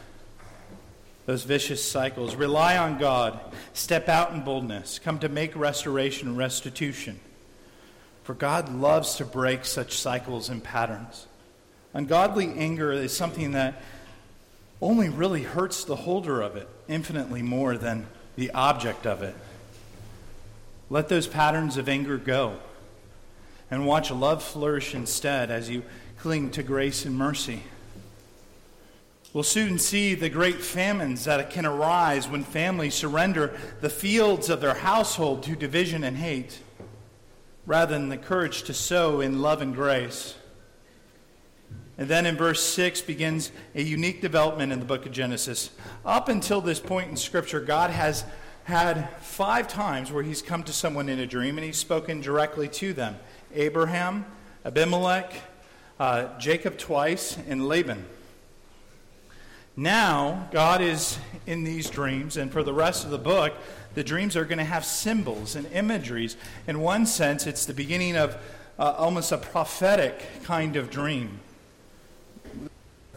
those 1.26 1.44
vicious 1.44 1.84
cycles. 1.84 2.36
Rely 2.36 2.78
on 2.78 3.00
God. 3.00 3.40
Step 3.74 4.08
out 4.08 4.34
in 4.34 4.44
boldness. 4.44 5.00
Come 5.00 5.20
to 5.20 5.30
make 5.30 5.56
restoration 5.56 6.28
and 6.30 6.38
restitution. 6.38 7.20
For 8.24 8.36
God 8.36 8.74
loves 8.74 9.16
to 9.16 9.26
break 9.26 9.66
such 9.66 9.98
cycles 9.98 10.48
and 10.48 10.64
patterns. 10.64 11.28
Ungodly 11.94 12.54
anger 12.56 12.92
is 12.92 13.16
something 13.16 13.54
that 13.54 13.82
only 14.80 15.10
really 15.10 15.42
hurts 15.42 15.86
the 15.86 15.96
holder 15.96 16.42
of 16.42 16.56
it 16.56 16.70
infinitely 16.88 17.42
more 17.42 17.78
than 17.78 18.06
the 18.36 18.52
object 18.52 19.08
of 19.08 19.24
it. 19.24 19.36
Let 20.90 21.10
those 21.10 21.28
patterns 21.28 21.78
of 21.78 21.90
anger 21.90 22.18
go 22.18 22.58
and 23.70 23.86
watch 23.86 24.10
love 24.10 24.42
flourish 24.42 24.96
instead 24.96 25.52
as 25.52 25.70
you 25.70 25.84
cling 26.20 26.52
to 26.52 26.64
grace 26.64 27.06
and 27.06 27.18
mercy. 27.18 27.64
We'll 29.34 29.44
soon 29.44 29.78
see 29.78 30.16
the 30.16 30.30
great 30.30 30.62
famines 30.62 31.26
that 31.26 31.50
can 31.50 31.66
arise 31.66 32.28
when 32.28 32.44
families 32.44 32.96
surrender 32.96 33.56
the 33.82 33.90
fields 33.90 34.50
of 34.50 34.62
their 34.62 34.74
household 34.76 35.44
to 35.44 35.56
division 35.56 36.04
and 36.04 36.18
hate, 36.18 36.60
rather 37.66 37.94
than 37.94 38.10
the 38.10 38.18
courage 38.18 38.64
to 38.64 38.74
sow 38.74 39.20
in 39.20 39.42
love 39.42 39.62
and 39.62 39.76
grace. 39.76 40.36
And 41.98 42.08
then 42.08 42.26
in 42.26 42.38
verse 42.38 42.64
6 42.64 43.02
begins 43.02 43.52
a 43.76 43.82
unique 43.82 44.22
development 44.22 44.72
in 44.72 44.80
the 44.80 44.86
book 44.86 45.06
of 45.06 45.12
Genesis. 45.12 45.72
Up 46.06 46.30
until 46.30 46.62
this 46.62 46.80
point 46.80 47.10
in 47.10 47.18
Scripture, 47.18 47.60
God 47.60 47.90
has 47.90 48.24
had 48.68 49.10
five 49.22 49.66
times 49.70 50.12
where 50.12 50.24
he's 50.24 50.42
come 50.42 50.62
to 50.62 50.74
someone 50.74 51.08
in 51.08 51.20
a 51.20 51.26
dream 51.26 51.58
and 51.58 51.64
he's 51.64 51.78
spoken 51.78 52.20
directly 52.20 52.68
to 52.68 52.92
them 52.92 53.16
Abraham, 53.56 54.26
Abimelech, 54.66 55.34
uh, 56.02 56.38
Jacob 56.38 56.78
twice, 56.78 57.38
and 57.48 57.66
Laban. 57.66 58.06
Now, 59.78 60.50
God 60.52 60.82
is 60.82 61.18
in 61.46 61.64
these 61.64 61.90
dreams, 61.90 62.36
and 62.36 62.52
for 62.52 62.62
the 62.62 62.74
rest 62.74 63.06
of 63.06 63.12
the 63.12 63.18
book, 63.18 63.54
the 63.94 64.04
dreams 64.04 64.36
are 64.36 64.44
going 64.44 64.58
to 64.58 64.66
have 64.66 64.84
symbols 64.84 65.56
and 65.56 65.66
imageries. 65.72 66.36
In 66.68 66.82
one 66.82 67.06
sense, 67.06 67.48
it's 67.48 67.66
the 67.66 67.74
beginning 67.74 68.18
of 68.18 68.36
uh, 68.78 68.96
almost 68.98 69.32
a 69.32 69.38
prophetic 69.38 70.44
kind 70.44 70.76
of 70.76 70.90
dream. 70.90 71.40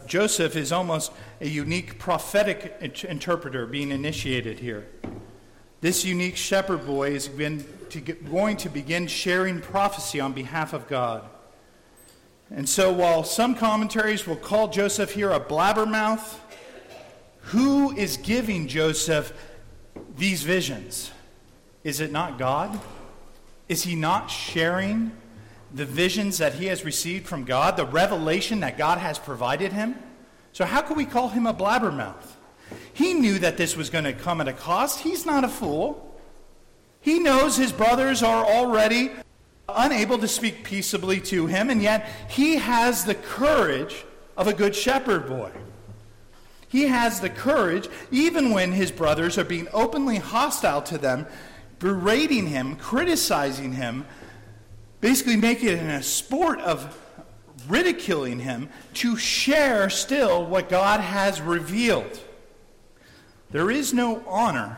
Joseph 0.07 0.55
is 0.55 0.71
almost 0.71 1.11
a 1.41 1.47
unique 1.49 1.99
prophetic 1.99 3.03
interpreter 3.03 3.65
being 3.65 3.91
initiated 3.91 4.59
here. 4.59 4.87
This 5.81 6.05
unique 6.05 6.37
shepherd 6.37 6.85
boy 6.85 7.11
is 7.11 7.27
to 7.27 7.99
get, 7.99 8.29
going 8.29 8.57
to 8.57 8.69
begin 8.69 9.07
sharing 9.07 9.59
prophecy 9.59 10.19
on 10.19 10.33
behalf 10.33 10.73
of 10.73 10.87
God. 10.87 11.27
And 12.49 12.67
so, 12.67 12.91
while 12.91 13.23
some 13.23 13.55
commentaries 13.55 14.27
will 14.27 14.35
call 14.35 14.67
Joseph 14.67 15.11
here 15.11 15.31
a 15.31 15.39
blabbermouth, 15.39 16.37
who 17.45 17.95
is 17.95 18.17
giving 18.17 18.67
Joseph 18.67 19.33
these 20.15 20.43
visions? 20.43 21.11
Is 21.83 21.99
it 21.99 22.11
not 22.11 22.37
God? 22.37 22.79
Is 23.67 23.83
he 23.83 23.95
not 23.95 24.29
sharing 24.29 25.11
the 25.73 25.85
visions 25.85 26.37
that 26.37 26.55
he 26.55 26.65
has 26.65 26.83
received 26.83 27.27
from 27.27 27.45
God, 27.45 27.77
the 27.77 27.85
revelation 27.85 28.59
that 28.61 28.77
God 28.77 28.97
has 28.97 29.17
provided 29.17 29.71
him. 29.71 29.95
So, 30.53 30.65
how 30.65 30.81
can 30.81 30.97
we 30.97 31.05
call 31.05 31.29
him 31.29 31.47
a 31.47 31.53
blabbermouth? 31.53 32.35
He 32.93 33.13
knew 33.13 33.39
that 33.39 33.57
this 33.57 33.75
was 33.75 33.89
going 33.89 34.03
to 34.03 34.13
come 34.13 34.41
at 34.41 34.47
a 34.47 34.53
cost. 34.53 34.99
He's 34.99 35.25
not 35.25 35.43
a 35.43 35.49
fool. 35.49 36.15
He 36.99 37.19
knows 37.19 37.57
his 37.57 37.71
brothers 37.71 38.21
are 38.21 38.45
already 38.45 39.11
unable 39.67 40.17
to 40.19 40.27
speak 40.27 40.63
peaceably 40.63 41.19
to 41.21 41.47
him, 41.47 41.69
and 41.69 41.81
yet 41.81 42.07
he 42.29 42.57
has 42.57 43.05
the 43.05 43.15
courage 43.15 44.05
of 44.37 44.47
a 44.47 44.53
good 44.53 44.75
shepherd 44.75 45.27
boy. 45.27 45.51
He 46.67 46.83
has 46.83 47.19
the 47.19 47.29
courage, 47.29 47.89
even 48.11 48.51
when 48.51 48.71
his 48.71 48.91
brothers 48.91 49.37
are 49.37 49.43
being 49.43 49.67
openly 49.73 50.17
hostile 50.17 50.81
to 50.83 50.97
them, 50.97 51.25
berating 51.79 52.47
him, 52.47 52.75
criticizing 52.75 53.73
him, 53.73 54.05
basically 55.01 55.35
making 55.35 55.69
it 55.69 55.81
a 55.81 56.03
sport 56.03 56.59
of 56.61 56.97
ridiculing 57.67 58.39
him 58.39 58.69
to 58.93 59.17
share 59.17 59.89
still 59.89 60.45
what 60.45 60.69
God 60.69 60.99
has 60.99 61.41
revealed. 61.41 62.19
There 63.51 63.69
is 63.69 63.93
no 63.93 64.23
honor 64.27 64.77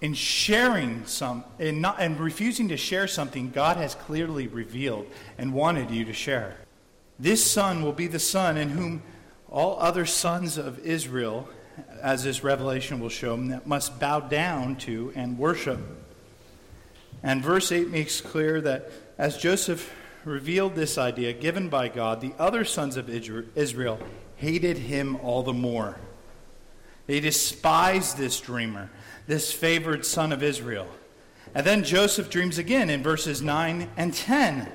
in 0.00 0.14
sharing 0.14 1.06
some 1.06 1.44
in 1.58 1.80
not, 1.80 1.96
and 2.00 2.18
refusing 2.20 2.68
to 2.68 2.76
share 2.76 3.08
something 3.08 3.50
God 3.50 3.76
has 3.76 3.94
clearly 3.94 4.46
revealed 4.46 5.06
and 5.36 5.52
wanted 5.52 5.90
you 5.90 6.04
to 6.04 6.12
share. 6.12 6.56
This 7.18 7.48
son 7.48 7.82
will 7.82 7.92
be 7.92 8.06
the 8.06 8.20
son 8.20 8.56
in 8.56 8.70
whom 8.70 9.02
all 9.50 9.78
other 9.80 10.06
sons 10.06 10.56
of 10.56 10.78
Israel, 10.80 11.48
as 12.00 12.22
this 12.22 12.44
revelation 12.44 13.00
will 13.00 13.08
show 13.08 13.36
must 13.36 13.98
bow 13.98 14.20
down 14.20 14.76
to 14.76 15.12
and 15.16 15.38
worship 15.38 15.80
and 17.22 17.42
verse 17.42 17.72
8 17.72 17.88
makes 17.88 18.20
clear 18.20 18.60
that 18.60 18.90
as 19.16 19.36
Joseph 19.36 19.92
revealed 20.24 20.74
this 20.74 20.98
idea 20.98 21.32
given 21.32 21.68
by 21.68 21.88
God, 21.88 22.20
the 22.20 22.32
other 22.38 22.64
sons 22.64 22.96
of 22.96 23.08
Israel 23.08 23.98
hated 24.36 24.78
him 24.78 25.16
all 25.16 25.42
the 25.42 25.52
more. 25.52 25.98
They 27.08 27.20
despise 27.20 28.14
this 28.14 28.38
dreamer, 28.38 28.90
this 29.26 29.50
favored 29.50 30.04
son 30.04 30.30
of 30.30 30.42
Israel. 30.42 30.86
And 31.54 31.66
then 31.66 31.82
Joseph 31.82 32.28
dreams 32.28 32.58
again 32.58 32.90
in 32.90 33.02
verses 33.02 33.40
9 33.40 33.88
and 33.96 34.12
10. 34.12 34.70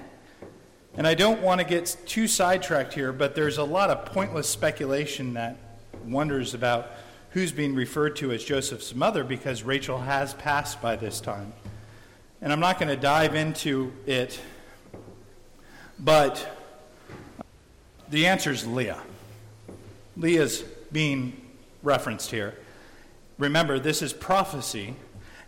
And 0.96 1.08
I 1.08 1.14
don't 1.14 1.44
want 1.44 1.62
to 1.62 1.66
get 1.66 1.96
too 2.08 2.28
sidetracked 2.28 2.96
here, 2.96 3.14
but 3.14 3.36
there's 3.36 3.60
a 3.60 3.64
lot 3.64 3.92
of 3.92 4.06
pointless 4.06 4.50
speculation 4.50 5.36
that 5.36 5.58
wonders 6.06 6.56
about 6.56 6.92
who's 7.30 7.52
being 7.52 7.76
referred 7.76 8.16
to 8.16 8.32
as 8.32 8.44
Joseph's 8.44 8.96
mother 8.96 9.24
because 9.24 9.62
Rachel 9.62 10.00
has 10.00 10.34
passed 10.34 10.82
by 10.82 10.96
this 10.96 11.22
time. 11.22 11.54
And 12.42 12.52
I'm 12.52 12.60
not 12.60 12.80
going 12.80 12.90
to 12.90 13.00
dive 13.00 13.36
into 13.36 13.94
it, 14.08 14.40
but 16.00 16.58
the 18.10 18.26
answer 18.26 18.50
is 18.50 18.66
Leah. 18.66 19.02
Leah's 20.18 20.64
being 20.92 21.43
referenced 21.84 22.32
here. 22.32 22.56
Remember, 23.38 23.78
this 23.78 24.02
is 24.02 24.14
prophecy. 24.14 24.96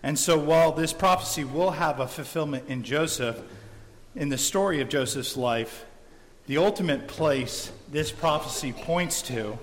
And 0.04 0.20
so 0.20 0.38
while 0.38 0.72
this 0.72 0.94
prophecy 0.94 1.44
will 1.44 1.72
have 1.72 2.00
a 2.00 2.08
fulfillment 2.08 2.66
in 2.68 2.84
Joseph, 2.84 3.42
in 4.16 4.30
the 4.30 4.38
story 4.38 4.82
of 4.82 4.90
Joseph's 4.90 5.36
life, 5.36 5.86
the 6.48 6.58
ultimate 6.58 7.08
place 7.08 7.72
this 7.90 8.12
prophecy 8.12 8.72
points 8.72 9.22
to 9.24 9.58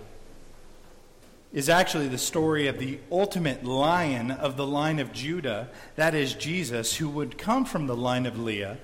is 1.52 1.68
actually 1.68 2.08
the 2.08 2.18
story 2.18 2.66
of 2.66 2.78
the 2.78 2.98
ultimate 3.10 3.62
lion 3.62 4.30
of 4.30 4.56
the 4.56 4.66
line 4.66 4.98
of 4.98 5.12
Judah, 5.12 5.68
that 5.96 6.14
is 6.14 6.34
Jesus, 6.34 6.96
who 6.96 7.08
would 7.10 7.36
come 7.36 7.64
from 7.64 7.86
the 7.86 7.96
line 7.96 8.24
of 8.24 8.38
Leah. 8.38 8.78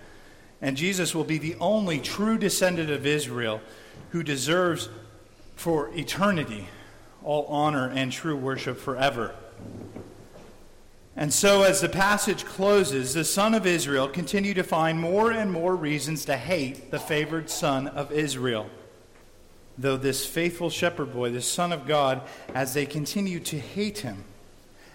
And 0.61 0.77
Jesus 0.77 1.15
will 1.15 1.25
be 1.25 1.39
the 1.39 1.57
only 1.61 1.99
true 1.99 2.37
descendant 2.37 2.91
of 2.91 3.07
Israel 3.07 3.61
who 4.11 4.23
deserves 4.23 4.89
for 5.57 5.91
eternity 5.97 6.69
all 7.23 7.47
honor 7.47 7.89
and 7.89 8.13
true 8.13 8.37
worship 8.37 8.79
forever. 8.79 9.35
And 11.17 11.33
so, 11.33 11.63
as 11.63 11.81
the 11.81 11.89
passage 11.89 12.45
closes, 12.45 13.15
the 13.15 13.25
son 13.25 13.55
of 13.55 13.67
Israel 13.67 14.09
continue 14.09 14.55
to 14.55 14.63
find 14.63 15.01
more 15.01 15.33
and 15.33 15.51
more 15.51 15.75
reasons 15.75 16.25
to 16.27 16.37
hate 16.37 16.91
the 16.91 17.01
favored 17.01 17.51
son 17.51 17.89
of 17.89 18.13
Israel 18.13 18.71
though 19.79 19.97
this 19.97 20.27
faithful 20.27 20.69
shepherd 20.69 21.13
boy, 21.13 21.31
this 21.31 21.47
son 21.47 21.73
of 21.73 21.87
God, 21.87 22.23
as 22.53 22.75
they 22.75 22.85
continue 22.85 23.39
to 23.41 23.59
hate 23.59 23.99
him 23.99 24.25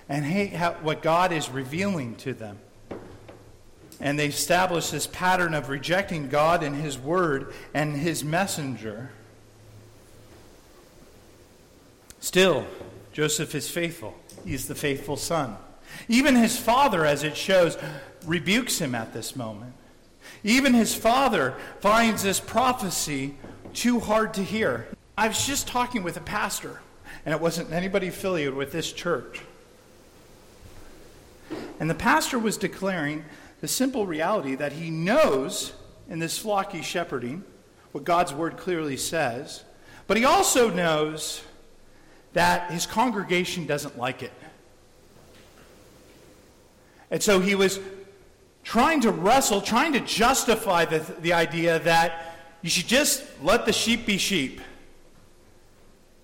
and 0.09 0.25
hate 0.25 0.53
how, 0.53 0.73
what 0.73 1.01
God 1.01 1.31
is 1.31 1.49
revealing 1.49 2.15
to 2.17 2.33
them. 2.33 2.59
And 4.01 4.19
they 4.19 4.27
establish 4.27 4.89
this 4.89 5.07
pattern 5.07 5.53
of 5.53 5.69
rejecting 5.69 6.27
God 6.27 6.61
and 6.61 6.75
his 6.75 6.97
word 6.97 7.53
and 7.73 7.95
his 7.95 8.23
messenger. 8.23 9.11
Still, 12.23 12.65
Joseph 13.11 13.53
is 13.53 13.69
faithful. 13.69 14.15
He's 14.45 14.69
the 14.69 14.75
faithful 14.75 15.17
son. 15.17 15.57
Even 16.07 16.37
his 16.37 16.57
father, 16.57 17.05
as 17.05 17.21
it 17.21 17.35
shows, 17.35 17.77
rebukes 18.25 18.79
him 18.79 18.95
at 18.95 19.11
this 19.11 19.35
moment. 19.35 19.73
Even 20.41 20.73
his 20.73 20.95
father 20.95 21.53
finds 21.81 22.23
this 22.23 22.39
prophecy 22.39 23.35
too 23.73 23.99
hard 23.99 24.33
to 24.35 24.41
hear. 24.41 24.87
I 25.17 25.27
was 25.27 25.45
just 25.45 25.67
talking 25.67 26.01
with 26.01 26.15
a 26.15 26.21
pastor, 26.21 26.79
and 27.25 27.35
it 27.35 27.41
wasn't 27.41 27.73
anybody 27.73 28.07
affiliated 28.07 28.53
with 28.53 28.71
this 28.71 28.93
church. 28.93 29.41
And 31.77 31.89
the 31.89 31.93
pastor 31.93 32.39
was 32.39 32.55
declaring 32.55 33.25
the 33.59 33.67
simple 33.67 34.07
reality 34.07 34.55
that 34.55 34.71
he 34.71 34.89
knows 34.89 35.73
in 36.09 36.19
this 36.19 36.41
flocky 36.41 36.83
shepherding 36.83 37.43
what 37.91 38.05
God's 38.05 38.33
word 38.33 38.55
clearly 38.55 38.95
says, 38.95 39.65
but 40.07 40.15
he 40.15 40.23
also 40.23 40.69
knows 40.69 41.43
that 42.33 42.71
his 42.71 42.85
congregation 42.85 43.65
doesn't 43.65 43.97
like 43.97 44.23
it. 44.23 44.33
And 47.11 47.21
so 47.21 47.39
he 47.39 47.55
was 47.55 47.79
trying 48.63 49.01
to 49.01 49.11
wrestle, 49.11 49.61
trying 49.61 49.93
to 49.93 49.99
justify 49.99 50.85
the, 50.85 50.99
the 51.19 51.33
idea 51.33 51.79
that 51.79 52.35
you 52.61 52.69
should 52.69 52.87
just 52.87 53.23
let 53.41 53.65
the 53.65 53.73
sheep 53.73 54.05
be 54.05 54.17
sheep. 54.17 54.61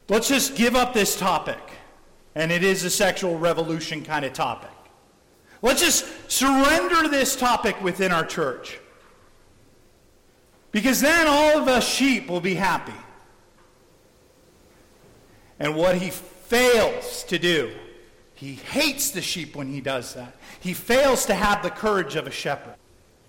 Let's 0.08 0.28
just 0.28 0.56
give 0.56 0.76
up 0.76 0.94
this 0.94 1.18
topic. 1.18 1.60
And 2.34 2.52
it 2.52 2.64
is 2.64 2.84
a 2.84 2.90
sexual 2.90 3.38
revolution 3.38 4.04
kind 4.04 4.26
of 4.26 4.34
topic. 4.34 4.72
Let's 5.62 5.82
just 5.82 6.06
surrender 6.32 7.10
this 7.10 7.36
topic 7.36 7.80
within 7.84 8.12
our 8.12 8.26
church. 8.26 8.80
Because 10.72 11.02
then 11.02 11.28
all 11.28 11.60
of 11.60 11.68
us 11.68 11.88
sheep 11.88 12.30
will 12.30 12.42
be 12.42 12.56
happy. 12.56 12.94
And 15.60 15.76
what 15.76 15.96
he 15.96 16.10
fails 16.10 17.24
to 17.26 17.38
do, 17.38 17.72
he 18.34 18.54
hates 18.54 19.12
the 19.12 19.22
sheep 19.22 19.56
when 19.56 19.68
he 19.68 19.82
does 19.82 20.14
that. 20.14 20.36
He 20.60 20.74
fails 20.74 21.26
to 21.26 21.34
have 21.34 21.62
the 21.62 21.70
courage 21.70 22.16
of 22.16 22.26
a 22.26 22.32
shepherd. 22.32 22.76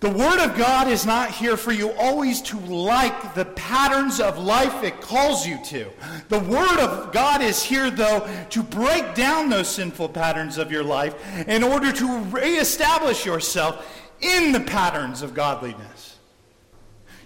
The 0.01 0.09
Word 0.09 0.39
of 0.39 0.57
God 0.57 0.87
is 0.87 1.05
not 1.05 1.29
here 1.29 1.55
for 1.55 1.71
you 1.71 1.91
always 1.91 2.41
to 2.43 2.57
like 2.59 3.35
the 3.35 3.45
patterns 3.45 4.19
of 4.19 4.39
life 4.39 4.83
it 4.83 4.99
calls 4.99 5.45
you 5.45 5.63
to. 5.65 5.91
The 6.27 6.39
Word 6.39 6.79
of 6.79 7.13
God 7.13 7.43
is 7.43 7.61
here, 7.61 7.91
though, 7.91 8.27
to 8.49 8.63
break 8.63 9.13
down 9.13 9.49
those 9.49 9.69
sinful 9.69 10.09
patterns 10.09 10.57
of 10.57 10.71
your 10.71 10.83
life 10.83 11.13
in 11.47 11.61
order 11.61 11.91
to 11.91 12.19
reestablish 12.31 13.27
yourself 13.27 14.01
in 14.21 14.51
the 14.51 14.59
patterns 14.61 15.21
of 15.21 15.35
godliness. 15.35 16.17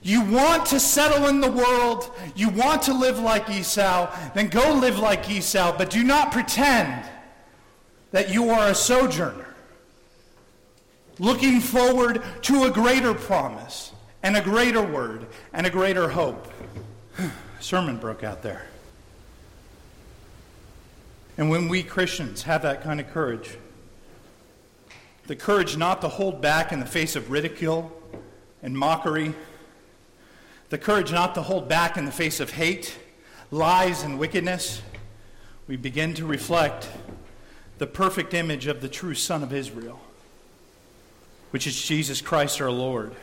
You 0.05 0.21
want 0.21 0.67
to 0.67 0.79
settle 0.79 1.25
in 1.29 1.41
the 1.41 1.49
world, 1.49 2.11
you 2.35 2.49
want 2.49 2.83
to 2.83 2.93
live 2.93 3.17
like 3.17 3.49
Esau, 3.49 4.15
then 4.35 4.49
go 4.49 4.75
live 4.75 4.99
like 4.99 5.27
Esau, 5.27 5.75
but 5.75 5.89
do 5.89 6.03
not 6.03 6.31
pretend 6.31 7.09
that 8.11 8.29
you 8.29 8.51
are 8.51 8.67
a 8.67 8.75
sojourner 8.75 9.47
looking 11.17 11.59
forward 11.59 12.21
to 12.43 12.65
a 12.65 12.69
greater 12.69 13.15
promise 13.15 13.93
and 14.21 14.37
a 14.37 14.41
greater 14.41 14.83
word 14.83 15.25
and 15.53 15.65
a 15.65 15.71
greater 15.71 16.07
hope. 16.07 16.53
Sermon 17.59 17.97
broke 17.97 18.23
out 18.23 18.43
there. 18.43 18.67
And 21.35 21.49
when 21.49 21.67
we 21.67 21.81
Christians 21.81 22.43
have 22.43 22.61
that 22.61 22.83
kind 22.83 22.99
of 22.99 23.09
courage, 23.09 23.57
the 25.25 25.35
courage 25.35 25.77
not 25.77 26.01
to 26.01 26.09
hold 26.09 26.41
back 26.41 26.71
in 26.71 26.79
the 26.79 26.85
face 26.85 27.15
of 27.15 27.31
ridicule 27.31 27.91
and 28.61 28.77
mockery, 28.77 29.33
the 30.69 30.78
courage 30.78 31.12
not 31.12 31.36
to 31.36 31.41
hold 31.41 31.67
back 31.67 31.97
in 31.97 32.06
the 32.06 32.12
face 32.12 32.39
of 32.39 32.51
hate, 32.51 32.97
lies, 33.51 34.04
and 34.04 34.19
wickedness, 34.19 34.82
we 35.67 35.75
begin 35.75 36.13
to 36.15 36.25
reflect 36.25 36.89
the 37.78 37.88
perfect 37.88 38.34
image 38.34 38.67
of 38.67 38.82
the 38.82 38.89
true 38.89 39.13
Son 39.13 39.43
of 39.43 39.54
Israel 39.54 39.99
which 41.56 41.67
is 41.67 41.82
Jesus 41.82 42.19
Christ 42.19 42.60
our 42.60 42.69
Lord. 42.69 43.15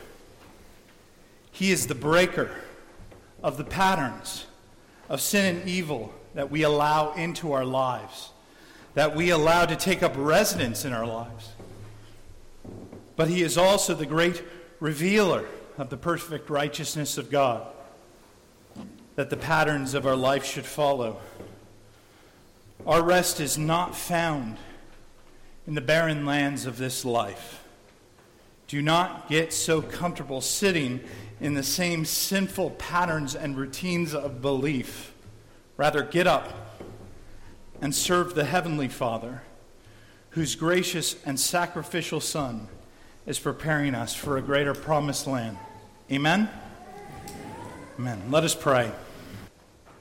He 1.51 1.71
is 1.71 1.85
the 1.85 1.93
breaker 1.93 2.49
of 3.43 3.57
the 3.57 3.63
patterns 3.63 4.47
of 5.07 5.21
sin 5.21 5.57
and 5.57 5.69
evil 5.69 6.11
that 6.33 6.49
we 6.49 6.63
allow 6.63 7.13
into 7.13 7.51
our 7.51 7.63
lives, 7.63 8.31
that 8.95 9.15
we 9.15 9.29
allow 9.29 9.67
to 9.67 9.75
take 9.75 10.01
up 10.01 10.13
residence 10.17 10.83
in 10.83 10.93
our 10.93 11.05
lives. 11.05 11.51
But 13.15 13.27
He 13.27 13.43
is 13.43 13.55
also 13.55 13.93
the 13.93 14.07
great 14.07 14.43
revealer 14.79 15.45
of 15.77 15.89
the 15.89 15.97
perfect 15.97 16.49
righteousness 16.49 17.17
of 17.17 17.31
God 17.31 17.67
that 19.15 19.29
the 19.29 19.37
patterns 19.37 19.93
of 19.93 20.05
our 20.05 20.15
life 20.15 20.45
should 20.45 20.65
follow. 20.65 21.19
Our 22.85 23.03
rest 23.03 23.39
is 23.39 23.57
not 23.57 23.95
found 23.95 24.57
in 25.67 25.75
the 25.75 25.81
barren 25.81 26.25
lands 26.25 26.65
of 26.65 26.77
this 26.77 27.05
life. 27.05 27.63
Do 28.67 28.81
not 28.81 29.29
get 29.29 29.53
so 29.53 29.81
comfortable 29.81 30.41
sitting 30.41 30.99
in 31.39 31.53
the 31.53 31.63
same 31.63 32.05
sinful 32.05 32.71
patterns 32.71 33.35
and 33.35 33.57
routines 33.57 34.13
of 34.13 34.41
belief. 34.41 35.13
Rather, 35.77 36.03
get 36.03 36.27
up 36.27 36.79
and 37.81 37.93
serve 37.93 38.33
the 38.33 38.45
Heavenly 38.45 38.87
Father, 38.87 39.43
whose 40.31 40.55
gracious 40.55 41.15
and 41.25 41.39
sacrificial 41.39 42.19
Son 42.19 42.67
is 43.25 43.39
preparing 43.39 43.95
us 43.95 44.13
for 44.13 44.37
a 44.37 44.41
greater 44.41 44.73
promised 44.73 45.27
land. 45.27 45.57
Amen? 46.11 46.49
Amen. 47.97 48.21
Let 48.29 48.43
us 48.43 48.55
pray. 48.55 48.91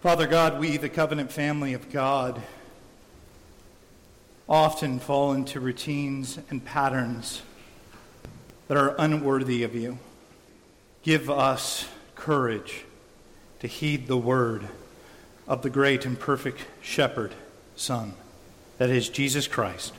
Father 0.00 0.26
God, 0.26 0.58
we, 0.58 0.76
the 0.76 0.88
covenant 0.88 1.30
family 1.30 1.74
of 1.74 1.92
God, 1.92 2.42
often 4.48 4.98
fall 4.98 5.32
into 5.32 5.60
routines 5.60 6.38
and 6.50 6.64
patterns 6.64 7.42
that 8.68 8.76
are 8.76 8.96
unworthy 8.98 9.62
of 9.62 9.74
you. 9.74 9.98
Give 11.02 11.30
us 11.30 11.86
courage 12.14 12.84
to 13.60 13.66
heed 13.66 14.08
the 14.08 14.16
word 14.16 14.66
of 15.46 15.62
the 15.62 15.70
great 15.70 16.04
and 16.04 16.18
perfect 16.18 16.64
shepherd, 16.80 17.34
Son, 17.76 18.14
that 18.78 18.90
is 18.90 19.08
Jesus 19.08 19.46
Christ, 19.46 19.92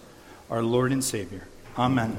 our 0.50 0.64
Lord 0.64 0.92
and 0.92 1.04
Savior. 1.04 1.48
Amen. 1.78 2.18